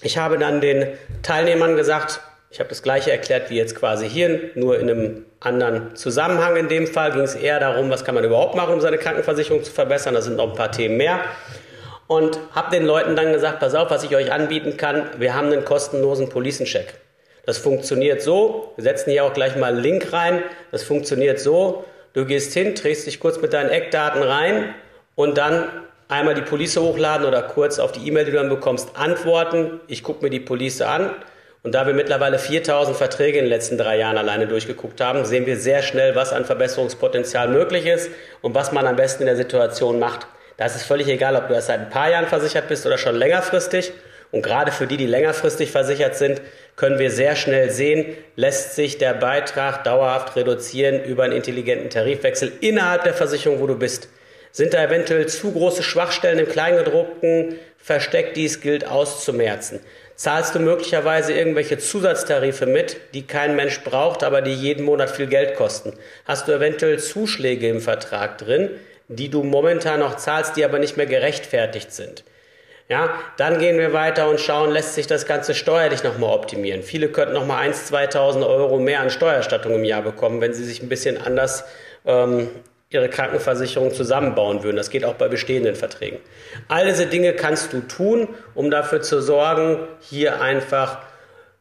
ich 0.03 0.17
habe 0.17 0.37
dann 0.37 0.61
den 0.61 0.87
Teilnehmern 1.21 1.75
gesagt, 1.75 2.21
ich 2.49 2.59
habe 2.59 2.69
das 2.69 2.83
gleiche 2.83 3.11
erklärt 3.11 3.49
wie 3.49 3.57
jetzt 3.57 3.75
quasi 3.75 4.07
hier, 4.07 4.51
nur 4.53 4.79
in 4.79 4.89
einem 4.89 5.25
anderen 5.39 5.95
Zusammenhang. 5.95 6.55
In 6.55 6.67
dem 6.67 6.85
Fall 6.85 7.11
ging 7.11 7.21
es 7.21 7.33
eher 7.33 7.59
darum, 7.59 7.89
was 7.89 8.05
kann 8.05 8.13
man 8.13 8.23
überhaupt 8.23 8.55
machen, 8.55 8.73
um 8.73 8.81
seine 8.81 8.99
Krankenversicherung 8.99 9.63
zu 9.63 9.71
verbessern. 9.71 10.13
Da 10.13 10.21
sind 10.21 10.37
noch 10.37 10.49
ein 10.49 10.55
paar 10.55 10.71
Themen 10.71 10.97
mehr. 10.97 11.19
Und 12.05 12.37
habe 12.51 12.69
den 12.69 12.85
Leuten 12.85 13.15
dann 13.15 13.33
gesagt, 13.33 13.59
pass 13.59 13.73
auf, 13.73 13.89
was 13.89 14.03
ich 14.03 14.15
euch 14.15 14.31
anbieten 14.31 14.77
kann, 14.77 15.09
wir 15.17 15.33
haben 15.33 15.47
einen 15.51 15.65
kostenlosen 15.65 16.29
Policencheck. 16.29 16.93
Das 17.45 17.57
funktioniert 17.57 18.21
so, 18.21 18.71
wir 18.75 18.83
setzen 18.83 19.11
hier 19.11 19.23
auch 19.23 19.33
gleich 19.33 19.55
mal 19.55 19.73
einen 19.73 19.81
Link 19.81 20.13
rein, 20.13 20.43
das 20.71 20.83
funktioniert 20.83 21.39
so, 21.39 21.85
du 22.13 22.25
gehst 22.25 22.53
hin, 22.53 22.75
drehst 22.75 23.07
dich 23.07 23.19
kurz 23.19 23.41
mit 23.41 23.51
deinen 23.53 23.69
Eckdaten 23.69 24.21
rein 24.21 24.75
und 25.15 25.37
dann 25.37 25.65
einmal 26.13 26.35
die 26.35 26.41
Police 26.41 26.77
hochladen 26.77 27.25
oder 27.25 27.41
kurz 27.41 27.79
auf 27.79 27.91
die 27.91 28.07
E-Mail, 28.07 28.25
die 28.25 28.31
du 28.31 28.37
dann 28.37 28.49
bekommst, 28.49 28.95
antworten. 28.95 29.79
Ich 29.87 30.03
gucke 30.03 30.23
mir 30.23 30.29
die 30.29 30.39
Police 30.39 30.81
an 30.81 31.11
und 31.63 31.75
da 31.75 31.87
wir 31.87 31.93
mittlerweile 31.93 32.39
4000 32.39 32.95
Verträge 32.95 33.39
in 33.39 33.45
den 33.45 33.49
letzten 33.49 33.77
drei 33.77 33.97
Jahren 33.97 34.17
alleine 34.17 34.47
durchgeguckt 34.47 35.01
haben, 35.01 35.25
sehen 35.25 35.45
wir 35.45 35.57
sehr 35.57 35.81
schnell, 35.81 36.15
was 36.15 36.33
an 36.33 36.45
Verbesserungspotenzial 36.45 37.47
möglich 37.47 37.85
ist 37.85 38.11
und 38.41 38.53
was 38.53 38.71
man 38.71 38.85
am 38.85 38.95
besten 38.95 39.23
in 39.23 39.27
der 39.27 39.37
Situation 39.37 39.97
macht. 39.97 40.27
Da 40.57 40.65
ist 40.65 40.75
es 40.75 40.83
völlig 40.83 41.07
egal, 41.07 41.35
ob 41.35 41.47
du 41.47 41.53
erst 41.53 41.67
seit 41.67 41.79
ein 41.79 41.89
paar 41.89 42.11
Jahren 42.11 42.27
versichert 42.27 42.67
bist 42.67 42.85
oder 42.85 42.97
schon 42.97 43.15
längerfristig. 43.15 43.91
Und 44.31 44.41
gerade 44.41 44.71
für 44.71 44.87
die, 44.87 44.97
die 44.97 45.05
längerfristig 45.05 45.71
versichert 45.71 46.15
sind, 46.15 46.41
können 46.75 46.99
wir 46.99 47.11
sehr 47.11 47.35
schnell 47.35 47.69
sehen, 47.69 48.17
lässt 48.35 48.75
sich 48.75 48.97
der 48.97 49.13
Beitrag 49.13 49.83
dauerhaft 49.83 50.35
reduzieren 50.35 51.03
über 51.03 51.23
einen 51.23 51.33
intelligenten 51.33 51.89
Tarifwechsel 51.89 52.51
innerhalb 52.59 53.03
der 53.03 53.13
Versicherung, 53.13 53.59
wo 53.59 53.67
du 53.67 53.77
bist. 53.77 54.09
Sind 54.55 54.75
da 54.75 54.83
eventuell 54.83 55.25
zu 55.25 55.51
große 55.51 55.81
Schwachstellen 55.81 56.37
im 56.37 56.47
Kleingedruckten 56.47 57.55
versteckt, 57.79 58.37
die 58.37 58.45
es 58.45 58.61
gilt 58.61 58.87
auszumerzen? 58.87 59.79
Zahlst 60.15 60.53
du 60.53 60.59
möglicherweise 60.59 61.33
irgendwelche 61.33 61.79
Zusatztarife 61.79 62.67
mit, 62.67 62.97
die 63.15 63.25
kein 63.25 63.55
Mensch 63.55 63.83
braucht, 63.83 64.23
aber 64.23 64.43
die 64.43 64.53
jeden 64.53 64.85
Monat 64.85 65.09
viel 65.09 65.25
Geld 65.25 65.55
kosten? 65.55 65.93
Hast 66.25 66.47
du 66.47 66.51
eventuell 66.51 66.99
Zuschläge 66.99 67.67
im 67.67 67.81
Vertrag 67.81 68.37
drin, 68.37 68.69
die 69.07 69.29
du 69.29 69.41
momentan 69.41 70.01
noch 70.01 70.17
zahlst, 70.17 70.55
die 70.55 70.63
aber 70.63 70.77
nicht 70.77 70.97
mehr 70.97 71.07
gerechtfertigt 71.07 71.91
sind? 71.91 72.23
Ja, 72.89 73.15
dann 73.37 73.57
gehen 73.57 73.79
wir 73.79 73.91
weiter 73.91 74.29
und 74.29 74.39
schauen, 74.39 74.69
lässt 74.69 74.93
sich 74.93 75.07
das 75.07 75.25
Ganze 75.25 75.55
steuerlich 75.55 76.03
nochmal 76.03 76.29
optimieren. 76.29 76.83
Viele 76.83 77.07
könnten 77.07 77.33
nochmal 77.33 77.67
1.000, 77.67 78.11
2.000 78.11 78.47
Euro 78.47 78.77
mehr 78.77 78.99
an 78.99 79.09
Steuerstattung 79.09 79.73
im 79.73 79.83
Jahr 79.83 80.03
bekommen, 80.03 80.41
wenn 80.41 80.53
sie 80.53 80.63
sich 80.63 80.83
ein 80.83 80.89
bisschen 80.89 81.17
anders 81.17 81.63
ähm, 82.05 82.49
ihre 82.93 83.09
Krankenversicherung 83.09 83.93
zusammenbauen 83.93 84.63
würden. 84.63 84.77
Das 84.77 84.89
geht 84.89 85.05
auch 85.05 85.15
bei 85.15 85.27
bestehenden 85.27 85.75
Verträgen. 85.75 86.19
All 86.67 86.85
diese 86.85 87.07
Dinge 87.07 87.33
kannst 87.33 87.73
du 87.73 87.81
tun, 87.81 88.27
um 88.53 88.71
dafür 88.71 89.01
zu 89.01 89.21
sorgen, 89.21 89.79
hier 89.99 90.41
einfach 90.41 90.99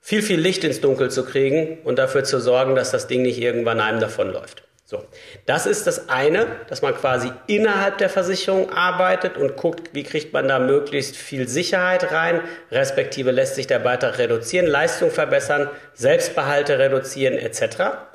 viel, 0.01 0.23
viel 0.23 0.41
Licht 0.41 0.65
ins 0.65 0.81
Dunkel 0.81 1.11
zu 1.11 1.25
kriegen 1.25 1.79
und 1.85 1.99
dafür 1.99 2.25
zu 2.25 2.41
sorgen, 2.41 2.75
dass 2.75 2.91
das 2.91 3.07
Ding 3.07 3.23
nicht 3.23 3.41
irgendwann 3.41 3.81
einem 3.81 4.01
davonläuft. 4.01 4.65
So, 4.85 5.03
das 5.47 5.65
ist 5.65 5.87
das 5.87 6.11
eine, 6.11 6.47
dass 6.69 6.83
man 6.83 6.95
quasi 6.95 7.33
innerhalb 7.47 7.97
der 7.97 8.11
Versicherung 8.11 8.71
arbeitet 8.71 9.39
und 9.39 9.57
guckt, 9.57 9.95
wie 9.95 10.03
kriegt 10.03 10.35
man 10.35 10.49
da 10.49 10.59
möglichst 10.59 11.17
viel 11.17 11.49
Sicherheit 11.49 12.13
rein, 12.13 12.43
respektive 12.71 13.31
lässt 13.31 13.55
sich 13.55 13.67
der 13.67 13.79
Beitrag 13.79 14.19
reduzieren, 14.19 14.67
Leistung 14.67 15.11
verbessern, 15.11 15.71
Selbstbehalte 15.95 16.79
reduzieren 16.79 17.39
etc. 17.39 18.12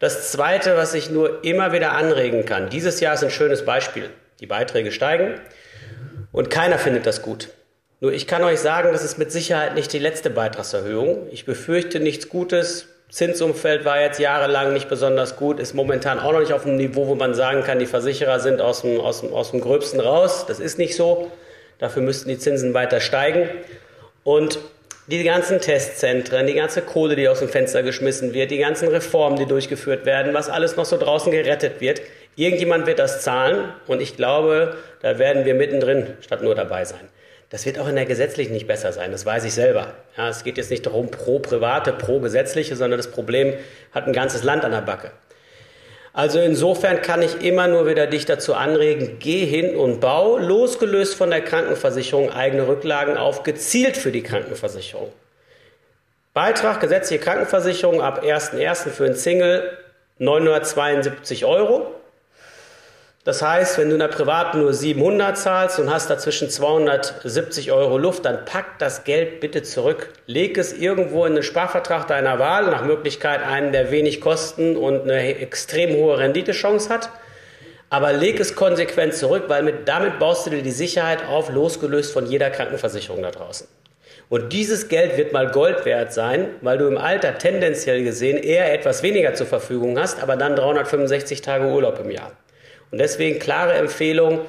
Das 0.00 0.30
Zweite, 0.30 0.76
was 0.76 0.94
ich 0.94 1.10
nur 1.10 1.42
immer 1.44 1.72
wieder 1.72 1.92
anregen 1.92 2.44
kann, 2.44 2.70
dieses 2.70 3.00
Jahr 3.00 3.14
ist 3.14 3.24
ein 3.24 3.30
schönes 3.30 3.64
Beispiel. 3.64 4.10
Die 4.38 4.46
Beiträge 4.46 4.92
steigen 4.92 5.34
und 6.30 6.50
keiner 6.50 6.78
findet 6.78 7.04
das 7.06 7.22
gut. 7.22 7.48
Nur 8.00 8.12
ich 8.12 8.28
kann 8.28 8.44
euch 8.44 8.60
sagen, 8.60 8.92
das 8.92 9.02
ist 9.02 9.18
mit 9.18 9.32
Sicherheit 9.32 9.74
nicht 9.74 9.92
die 9.92 9.98
letzte 9.98 10.30
Beitragserhöhung. 10.30 11.26
Ich 11.32 11.44
befürchte 11.44 11.98
nichts 11.98 12.28
Gutes. 12.28 12.86
Zinsumfeld 13.10 13.84
war 13.84 14.00
jetzt 14.00 14.20
jahrelang 14.20 14.72
nicht 14.72 14.88
besonders 14.88 15.36
gut, 15.36 15.58
ist 15.58 15.74
momentan 15.74 16.20
auch 16.20 16.32
noch 16.32 16.40
nicht 16.40 16.52
auf 16.52 16.66
einem 16.66 16.76
Niveau, 16.76 17.08
wo 17.08 17.14
man 17.14 17.34
sagen 17.34 17.64
kann, 17.64 17.78
die 17.78 17.86
Versicherer 17.86 18.38
sind 18.38 18.60
aus 18.60 18.82
dem, 18.82 19.00
aus 19.00 19.22
dem, 19.22 19.32
aus 19.32 19.50
dem 19.50 19.60
Gröbsten 19.60 19.98
raus. 19.98 20.44
Das 20.46 20.60
ist 20.60 20.78
nicht 20.78 20.94
so. 20.94 21.32
Dafür 21.78 22.02
müssten 22.02 22.28
die 22.28 22.38
Zinsen 22.38 22.74
weiter 22.74 23.00
steigen. 23.00 23.48
Und 24.22 24.60
die 25.10 25.24
ganzen 25.24 25.60
Testzentren, 25.60 26.46
die 26.46 26.54
ganze 26.54 26.82
Kohle, 26.82 27.16
die 27.16 27.28
aus 27.28 27.38
dem 27.38 27.48
Fenster 27.48 27.82
geschmissen 27.82 28.34
wird, 28.34 28.50
die 28.50 28.58
ganzen 28.58 28.88
Reformen, 28.88 29.38
die 29.38 29.46
durchgeführt 29.46 30.04
werden, 30.04 30.34
was 30.34 30.50
alles 30.50 30.76
noch 30.76 30.84
so 30.84 30.98
draußen 30.98 31.32
gerettet 31.32 31.80
wird. 31.80 32.02
Irgendjemand 32.36 32.86
wird 32.86 32.98
das 32.98 33.22
zahlen 33.22 33.72
und 33.86 34.02
ich 34.02 34.16
glaube, 34.16 34.76
da 35.00 35.18
werden 35.18 35.46
wir 35.46 35.54
mittendrin 35.54 36.08
statt 36.20 36.42
nur 36.42 36.54
dabei 36.54 36.84
sein. 36.84 37.00
Das 37.50 37.64
wird 37.64 37.78
auch 37.78 37.88
in 37.88 37.96
der 37.96 38.04
gesetzlichen 38.04 38.52
nicht 38.52 38.66
besser 38.66 38.92
sein, 38.92 39.10
das 39.10 39.24
weiß 39.24 39.44
ich 39.44 39.54
selber. 39.54 39.94
Ja, 40.18 40.28
es 40.28 40.44
geht 40.44 40.58
jetzt 40.58 40.70
nicht 40.70 40.84
darum, 40.84 41.10
pro 41.10 41.38
private, 41.38 41.94
pro 41.94 42.20
gesetzliche, 42.20 42.76
sondern 42.76 42.98
das 42.98 43.10
Problem 43.10 43.54
hat 43.92 44.06
ein 44.06 44.12
ganzes 44.12 44.44
Land 44.44 44.66
an 44.66 44.72
der 44.72 44.82
Backe. 44.82 45.10
Also 46.18 46.40
insofern 46.40 47.00
kann 47.00 47.22
ich 47.22 47.42
immer 47.42 47.68
nur 47.68 47.86
wieder 47.86 48.08
dich 48.08 48.26
dazu 48.26 48.54
anregen, 48.54 49.20
geh 49.20 49.46
hin 49.46 49.76
und 49.76 50.00
bau, 50.00 50.36
losgelöst 50.36 51.14
von 51.14 51.30
der 51.30 51.42
Krankenversicherung, 51.42 52.32
eigene 52.32 52.66
Rücklagen 52.66 53.16
auf, 53.16 53.44
gezielt 53.44 53.96
für 53.96 54.10
die 54.10 54.24
Krankenversicherung. 54.24 55.12
Beitrag 56.34 56.80
gesetzliche 56.80 57.22
Krankenversicherung 57.22 58.02
ab 58.02 58.24
1.1. 58.24 58.88
für 58.88 59.04
ein 59.04 59.14
Single 59.14 59.78
972 60.18 61.44
Euro. 61.44 61.94
Das 63.28 63.42
heißt, 63.42 63.76
wenn 63.76 63.88
du 63.88 63.92
in 63.96 64.00
der 64.00 64.08
privaten 64.08 64.60
nur 64.60 64.72
700 64.72 65.36
zahlst 65.36 65.78
und 65.78 65.92
hast 65.92 66.08
dazwischen 66.08 66.48
270 66.48 67.70
Euro 67.72 67.98
Luft, 67.98 68.24
dann 68.24 68.46
pack 68.46 68.78
das 68.78 69.04
Geld 69.04 69.40
bitte 69.40 69.62
zurück. 69.62 70.14
Leg 70.24 70.56
es 70.56 70.72
irgendwo 70.72 71.26
in 71.26 71.34
den 71.34 71.42
Sparvertrag 71.42 72.06
deiner 72.06 72.38
Wahl, 72.38 72.70
nach 72.70 72.86
Möglichkeit 72.86 73.42
einen, 73.42 73.72
der 73.72 73.90
wenig 73.90 74.22
Kosten 74.22 74.78
und 74.78 75.02
eine 75.02 75.40
extrem 75.40 75.94
hohe 75.94 76.16
Renditechance 76.16 76.88
hat. 76.88 77.10
Aber 77.90 78.14
leg 78.14 78.40
es 78.40 78.54
konsequent 78.54 79.12
zurück, 79.12 79.44
weil 79.48 79.62
mit, 79.62 79.86
damit 79.86 80.18
baust 80.18 80.46
du 80.46 80.50
dir 80.50 80.62
die 80.62 80.70
Sicherheit 80.70 81.26
auf, 81.26 81.50
losgelöst 81.50 82.14
von 82.14 82.24
jeder 82.24 82.48
Krankenversicherung 82.48 83.20
da 83.20 83.30
draußen. 83.30 83.68
Und 84.30 84.54
dieses 84.54 84.88
Geld 84.88 85.18
wird 85.18 85.34
mal 85.34 85.50
Gold 85.50 85.84
wert 85.84 86.14
sein, 86.14 86.48
weil 86.62 86.78
du 86.78 86.86
im 86.86 86.96
Alter 86.96 87.36
tendenziell 87.36 88.04
gesehen 88.04 88.38
eher 88.38 88.72
etwas 88.72 89.02
weniger 89.02 89.34
zur 89.34 89.46
Verfügung 89.46 89.98
hast, 89.98 90.22
aber 90.22 90.36
dann 90.36 90.56
365 90.56 91.42
Tage 91.42 91.66
Urlaub 91.66 92.00
im 92.02 92.10
Jahr. 92.10 92.32
Und 92.90 92.98
deswegen 92.98 93.38
klare 93.38 93.74
Empfehlung, 93.74 94.40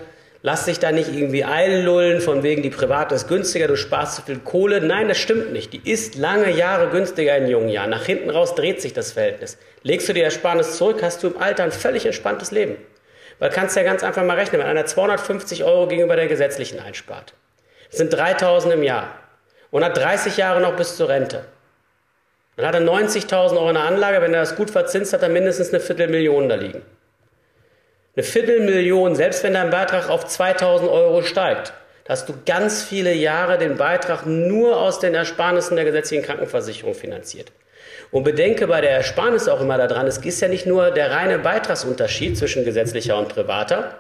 lass 0.42 0.66
dich 0.66 0.80
da 0.80 0.92
nicht 0.92 1.14
irgendwie 1.14 1.44
einlullen, 1.44 2.22
von 2.22 2.44
wegen 2.44 2.62
die 2.62 2.70
Private 2.70 3.16
ist 3.16 3.28
günstiger, 3.28 3.68
du 3.68 3.76
sparst 3.76 4.16
zu 4.16 4.22
viel 4.22 4.40
Kohle. 4.40 4.82
Nein, 4.82 5.08
das 5.08 5.18
stimmt 5.18 5.52
nicht. 5.52 5.74
Die 5.74 5.92
ist 5.92 6.16
lange 6.16 6.52
Jahre 6.52 6.90
günstiger 6.90 7.38
in 7.38 7.48
jungen 7.48 7.70
Jahren. 7.70 7.90
Nach 7.90 8.06
hinten 8.06 8.30
raus 8.30 8.56
dreht 8.56 8.82
sich 8.82 8.94
das 8.94 9.12
Verhältnis. 9.12 9.58
Legst 9.84 10.08
du 10.08 10.14
die 10.14 10.22
Ersparnis 10.22 10.78
zurück, 10.78 11.02
hast 11.02 11.24
du 11.24 11.28
im 11.28 11.38
Alter 11.38 11.64
ein 11.64 11.72
völlig 11.72 12.06
entspanntes 12.06 12.52
Leben. 12.52 12.78
Weil 13.40 13.50
kannst 13.50 13.76
ja 13.76 13.84
ganz 13.84 14.04
einfach 14.04 14.24
mal 14.24 14.38
rechnen, 14.38 14.62
wenn 14.62 14.68
einer 14.68 14.86
250 14.86 15.64
Euro 15.64 15.88
gegenüber 15.88 16.16
der 16.16 16.28
gesetzlichen 16.28 16.80
einspart. 16.80 17.34
Das 17.90 17.98
sind 17.98 18.14
3000 18.14 18.74
im 18.74 18.84
Jahr. 18.84 19.18
Und 19.72 19.84
hat 19.84 19.98
30 19.98 20.38
Jahre 20.38 20.62
noch 20.62 20.76
bis 20.76 20.98
zur 20.98 21.10
Rente. 21.10 21.46
Dann 22.58 22.66
hat 22.66 22.76
er 22.76 22.82
90.000 22.82 23.54
Euro 23.54 23.70
in 23.70 23.76
der 23.76 23.86
Anlage, 23.86 24.22
wenn 24.22 24.34
er 24.34 24.42
das 24.42 24.56
gut 24.56 24.70
verzinst, 24.70 25.14
hat 25.14 25.22
er 25.22 25.30
mindestens 25.30 25.70
eine 25.70 25.80
Viertelmillion 25.80 26.50
da 26.50 26.56
liegen. 26.56 26.82
Eine 28.16 28.24
Viertelmillion, 28.24 29.16
selbst 29.16 29.44
wenn 29.44 29.54
dein 29.54 29.70
Beitrag 29.70 30.10
auf 30.10 30.26
2000 30.26 30.90
Euro 30.90 31.22
steigt, 31.22 31.74
hast 32.08 32.28
du 32.28 32.34
ganz 32.46 32.84
viele 32.84 33.14
Jahre 33.14 33.58
den 33.58 33.78
Beitrag 33.78 34.26
nur 34.26 34.78
aus 34.78 35.00
den 35.00 35.14
Ersparnissen 35.14 35.76
der 35.76 35.86
gesetzlichen 35.86 36.24
Krankenversicherung 36.24 36.96
finanziert. 36.96 37.52
Und 38.12 38.24
bedenke 38.24 38.66
bei 38.68 38.82
der 38.82 38.92
Ersparnis 38.92 39.48
auch 39.48 39.62
immer 39.62 39.78
daran, 39.78 40.08
es 40.08 40.18
ist 40.18 40.42
ja 40.42 40.48
nicht 40.48 40.66
nur 40.66 40.90
der 40.90 41.12
reine 41.12 41.38
Beitragsunterschied 41.38 42.38
zwischen 42.38 42.66
gesetzlicher 42.66 43.18
und 43.18 43.30
privater, 43.30 44.00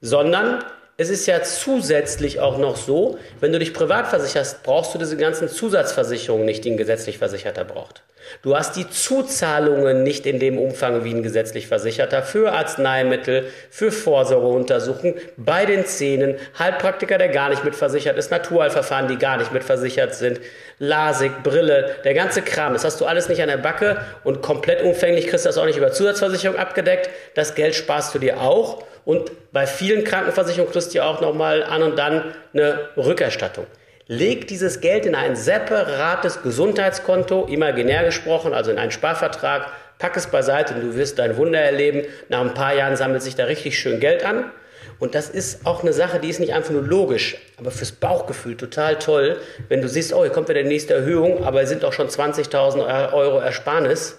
sondern 0.00 0.64
es 1.02 1.10
ist 1.10 1.26
ja 1.26 1.42
zusätzlich 1.42 2.38
auch 2.38 2.58
noch 2.58 2.76
so, 2.76 3.18
wenn 3.40 3.52
du 3.52 3.58
dich 3.58 3.74
privat 3.74 4.06
versicherst, 4.06 4.62
brauchst 4.62 4.94
du 4.94 4.98
diese 4.98 5.16
ganzen 5.16 5.48
Zusatzversicherungen 5.48 6.46
nicht, 6.46 6.64
die 6.64 6.70
ein 6.70 6.76
gesetzlich 6.76 7.18
Versicherter 7.18 7.64
braucht. 7.64 8.04
Du 8.42 8.56
hast 8.56 8.76
die 8.76 8.88
Zuzahlungen 8.88 10.04
nicht 10.04 10.26
in 10.26 10.38
dem 10.38 10.58
Umfang 10.58 11.02
wie 11.02 11.12
ein 11.12 11.24
gesetzlich 11.24 11.66
Versicherter 11.66 12.22
für 12.22 12.52
Arzneimittel, 12.52 13.46
für 13.68 13.90
Vorsorgeuntersuchungen 13.90 15.16
bei 15.36 15.66
den 15.66 15.84
Zähnen, 15.86 16.36
Heilpraktiker, 16.56 17.18
der 17.18 17.30
gar 17.30 17.50
nicht 17.50 17.64
mitversichert 17.64 18.16
ist, 18.16 18.30
Naturheilverfahren, 18.30 19.08
die 19.08 19.18
gar 19.18 19.38
nicht 19.38 19.52
mitversichert 19.52 20.14
sind, 20.14 20.40
Lasik, 20.78 21.42
Brille, 21.42 21.96
der 22.04 22.14
ganze 22.14 22.42
Kram. 22.42 22.74
Das 22.74 22.84
hast 22.84 23.00
du 23.00 23.06
alles 23.06 23.28
nicht 23.28 23.42
an 23.42 23.48
der 23.48 23.56
Backe 23.56 24.04
und 24.22 24.40
komplett 24.40 24.82
umfänglich 24.82 25.26
kriegst 25.26 25.44
du 25.44 25.48
das 25.48 25.58
auch 25.58 25.66
nicht 25.66 25.78
über 25.78 25.90
Zusatzversicherung 25.90 26.56
abgedeckt. 26.56 27.10
Das 27.34 27.56
Geld 27.56 27.74
sparst 27.74 28.14
du 28.14 28.20
dir 28.20 28.40
auch 28.40 28.84
und 29.04 29.30
bei 29.52 29.66
vielen 29.66 30.04
Krankenversicherungen 30.04 30.72
kriegst 30.72 30.94
du 30.94 31.04
auch 31.04 31.20
nochmal 31.20 31.62
an 31.64 31.82
und 31.82 31.98
dann 31.98 32.34
eine 32.52 32.88
Rückerstattung. 32.96 33.66
Leg 34.06 34.46
dieses 34.48 34.80
Geld 34.80 35.06
in 35.06 35.14
ein 35.14 35.36
separates 35.36 36.42
Gesundheitskonto, 36.42 37.46
imaginär 37.46 38.04
gesprochen, 38.04 38.52
also 38.52 38.70
in 38.70 38.78
einen 38.78 38.90
Sparvertrag, 38.90 39.68
pack 39.98 40.16
es 40.16 40.26
beiseite 40.26 40.74
und 40.74 40.82
du 40.82 40.96
wirst 40.96 41.18
dein 41.18 41.36
Wunder 41.36 41.60
erleben. 41.60 42.02
Nach 42.28 42.40
ein 42.40 42.54
paar 42.54 42.74
Jahren 42.74 42.96
sammelt 42.96 43.22
sich 43.22 43.36
da 43.36 43.44
richtig 43.44 43.78
schön 43.78 44.00
Geld 44.00 44.24
an. 44.24 44.50
Und 44.98 45.14
das 45.14 45.30
ist 45.30 45.66
auch 45.66 45.82
eine 45.82 45.92
Sache, 45.92 46.20
die 46.20 46.28
ist 46.28 46.40
nicht 46.40 46.52
einfach 46.52 46.70
nur 46.70 46.82
logisch, 46.82 47.36
aber 47.58 47.70
fürs 47.70 47.92
Bauchgefühl 47.92 48.56
total 48.56 48.98
toll, 48.98 49.36
wenn 49.68 49.80
du 49.80 49.88
siehst, 49.88 50.12
oh, 50.12 50.22
hier 50.22 50.30
kommt 50.30 50.48
wieder 50.48 50.62
die 50.62 50.68
nächste 50.68 50.94
Erhöhung, 50.94 51.44
aber 51.44 51.62
es 51.62 51.68
sind 51.68 51.84
auch 51.84 51.92
schon 51.92 52.08
20.000 52.08 53.12
Euro 53.12 53.38
Ersparnis 53.38 54.18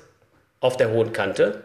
auf 0.59 0.75
der 0.75 0.91
hohen 0.91 1.13
Kante. 1.13 1.61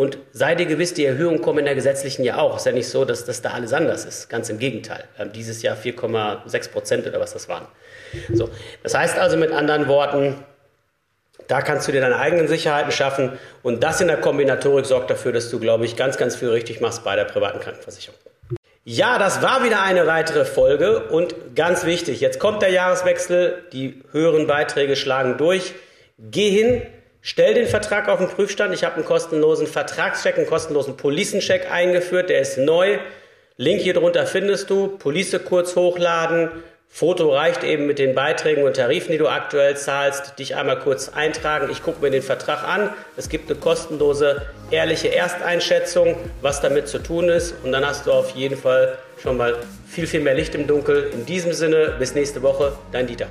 Und 0.00 0.16
sei 0.32 0.54
dir 0.54 0.64
gewiss, 0.64 0.94
die 0.94 1.04
Erhöhungen 1.04 1.42
kommen 1.42 1.58
in 1.58 1.66
der 1.66 1.74
gesetzlichen 1.74 2.24
ja 2.24 2.38
auch. 2.38 2.54
Es 2.54 2.62
ist 2.62 2.66
ja 2.66 2.72
nicht 2.72 2.88
so, 2.88 3.04
dass 3.04 3.26
das 3.26 3.42
da 3.42 3.50
alles 3.50 3.74
anders 3.74 4.06
ist. 4.06 4.30
Ganz 4.30 4.48
im 4.48 4.58
Gegenteil. 4.58 5.04
Wir 5.14 5.26
haben 5.26 5.32
dieses 5.34 5.60
Jahr 5.60 5.76
4,6 5.76 6.70
Prozent 6.70 7.06
oder 7.06 7.20
was 7.20 7.34
das 7.34 7.50
waren. 7.50 7.66
So. 8.32 8.48
Das 8.82 8.94
heißt 8.94 9.18
also 9.18 9.36
mit 9.36 9.52
anderen 9.52 9.88
Worten, 9.88 10.36
da 11.48 11.60
kannst 11.60 11.86
du 11.86 11.92
dir 11.92 12.00
deine 12.00 12.18
eigenen 12.18 12.48
Sicherheiten 12.48 12.92
schaffen. 12.92 13.32
Und 13.62 13.84
das 13.84 14.00
in 14.00 14.08
der 14.08 14.16
Kombinatorik 14.16 14.86
sorgt 14.86 15.10
dafür, 15.10 15.32
dass 15.32 15.50
du, 15.50 15.60
glaube 15.60 15.84
ich, 15.84 15.96
ganz, 15.96 16.16
ganz 16.16 16.34
viel 16.34 16.48
richtig 16.48 16.80
machst 16.80 17.04
bei 17.04 17.14
der 17.14 17.26
privaten 17.26 17.60
Krankenversicherung. 17.60 18.18
Ja, 18.84 19.18
das 19.18 19.42
war 19.42 19.64
wieder 19.64 19.82
eine 19.82 20.06
weitere 20.06 20.46
Folge 20.46 21.08
und 21.08 21.54
ganz 21.54 21.84
wichtig, 21.84 22.22
jetzt 22.22 22.38
kommt 22.38 22.62
der 22.62 22.70
Jahreswechsel, 22.70 23.64
die 23.74 24.02
höheren 24.12 24.46
Beiträge 24.46 24.96
schlagen 24.96 25.36
durch. 25.36 25.74
Geh 26.16 26.48
hin, 26.48 26.86
Stell 27.22 27.54
den 27.54 27.66
Vertrag 27.66 28.08
auf 28.08 28.18
den 28.18 28.28
Prüfstand. 28.28 28.72
Ich 28.72 28.84
habe 28.84 28.96
einen 28.96 29.04
kostenlosen 29.04 29.66
Vertragscheck, 29.66 30.38
einen 30.38 30.46
kostenlosen 30.46 30.96
Policencheck 30.96 31.70
eingeführt. 31.70 32.30
Der 32.30 32.40
ist 32.40 32.56
neu. 32.56 32.98
Link 33.56 33.82
hier 33.82 33.94
drunter 33.94 34.26
findest 34.26 34.70
du. 34.70 34.88
Police 34.88 35.38
kurz 35.44 35.76
hochladen. 35.76 36.50
Foto 36.92 37.32
reicht 37.32 37.62
eben 37.62 37.86
mit 37.86 37.98
den 37.98 38.14
Beiträgen 38.14 38.64
und 38.64 38.74
Tarifen, 38.74 39.12
die 39.12 39.18
du 39.18 39.28
aktuell 39.28 39.76
zahlst. 39.76 40.38
Dich 40.38 40.56
einmal 40.56 40.78
kurz 40.78 41.10
eintragen. 41.10 41.68
Ich 41.70 41.82
gucke 41.82 42.00
mir 42.00 42.10
den 42.10 42.22
Vertrag 42.22 42.64
an. 42.64 42.90
Es 43.16 43.28
gibt 43.28 43.50
eine 43.50 43.60
kostenlose, 43.60 44.42
ehrliche 44.70 45.14
Ersteinschätzung, 45.14 46.16
was 46.40 46.62
damit 46.62 46.88
zu 46.88 46.98
tun 46.98 47.28
ist. 47.28 47.54
Und 47.62 47.72
dann 47.72 47.86
hast 47.86 48.06
du 48.06 48.12
auf 48.12 48.30
jeden 48.30 48.56
Fall 48.56 48.96
schon 49.22 49.36
mal 49.36 49.56
viel, 49.86 50.06
viel 50.06 50.20
mehr 50.20 50.34
Licht 50.34 50.54
im 50.54 50.66
Dunkel. 50.66 51.10
In 51.12 51.26
diesem 51.26 51.52
Sinne, 51.52 51.96
bis 51.98 52.14
nächste 52.14 52.42
Woche. 52.42 52.72
Dein 52.92 53.06
Dieter. 53.06 53.28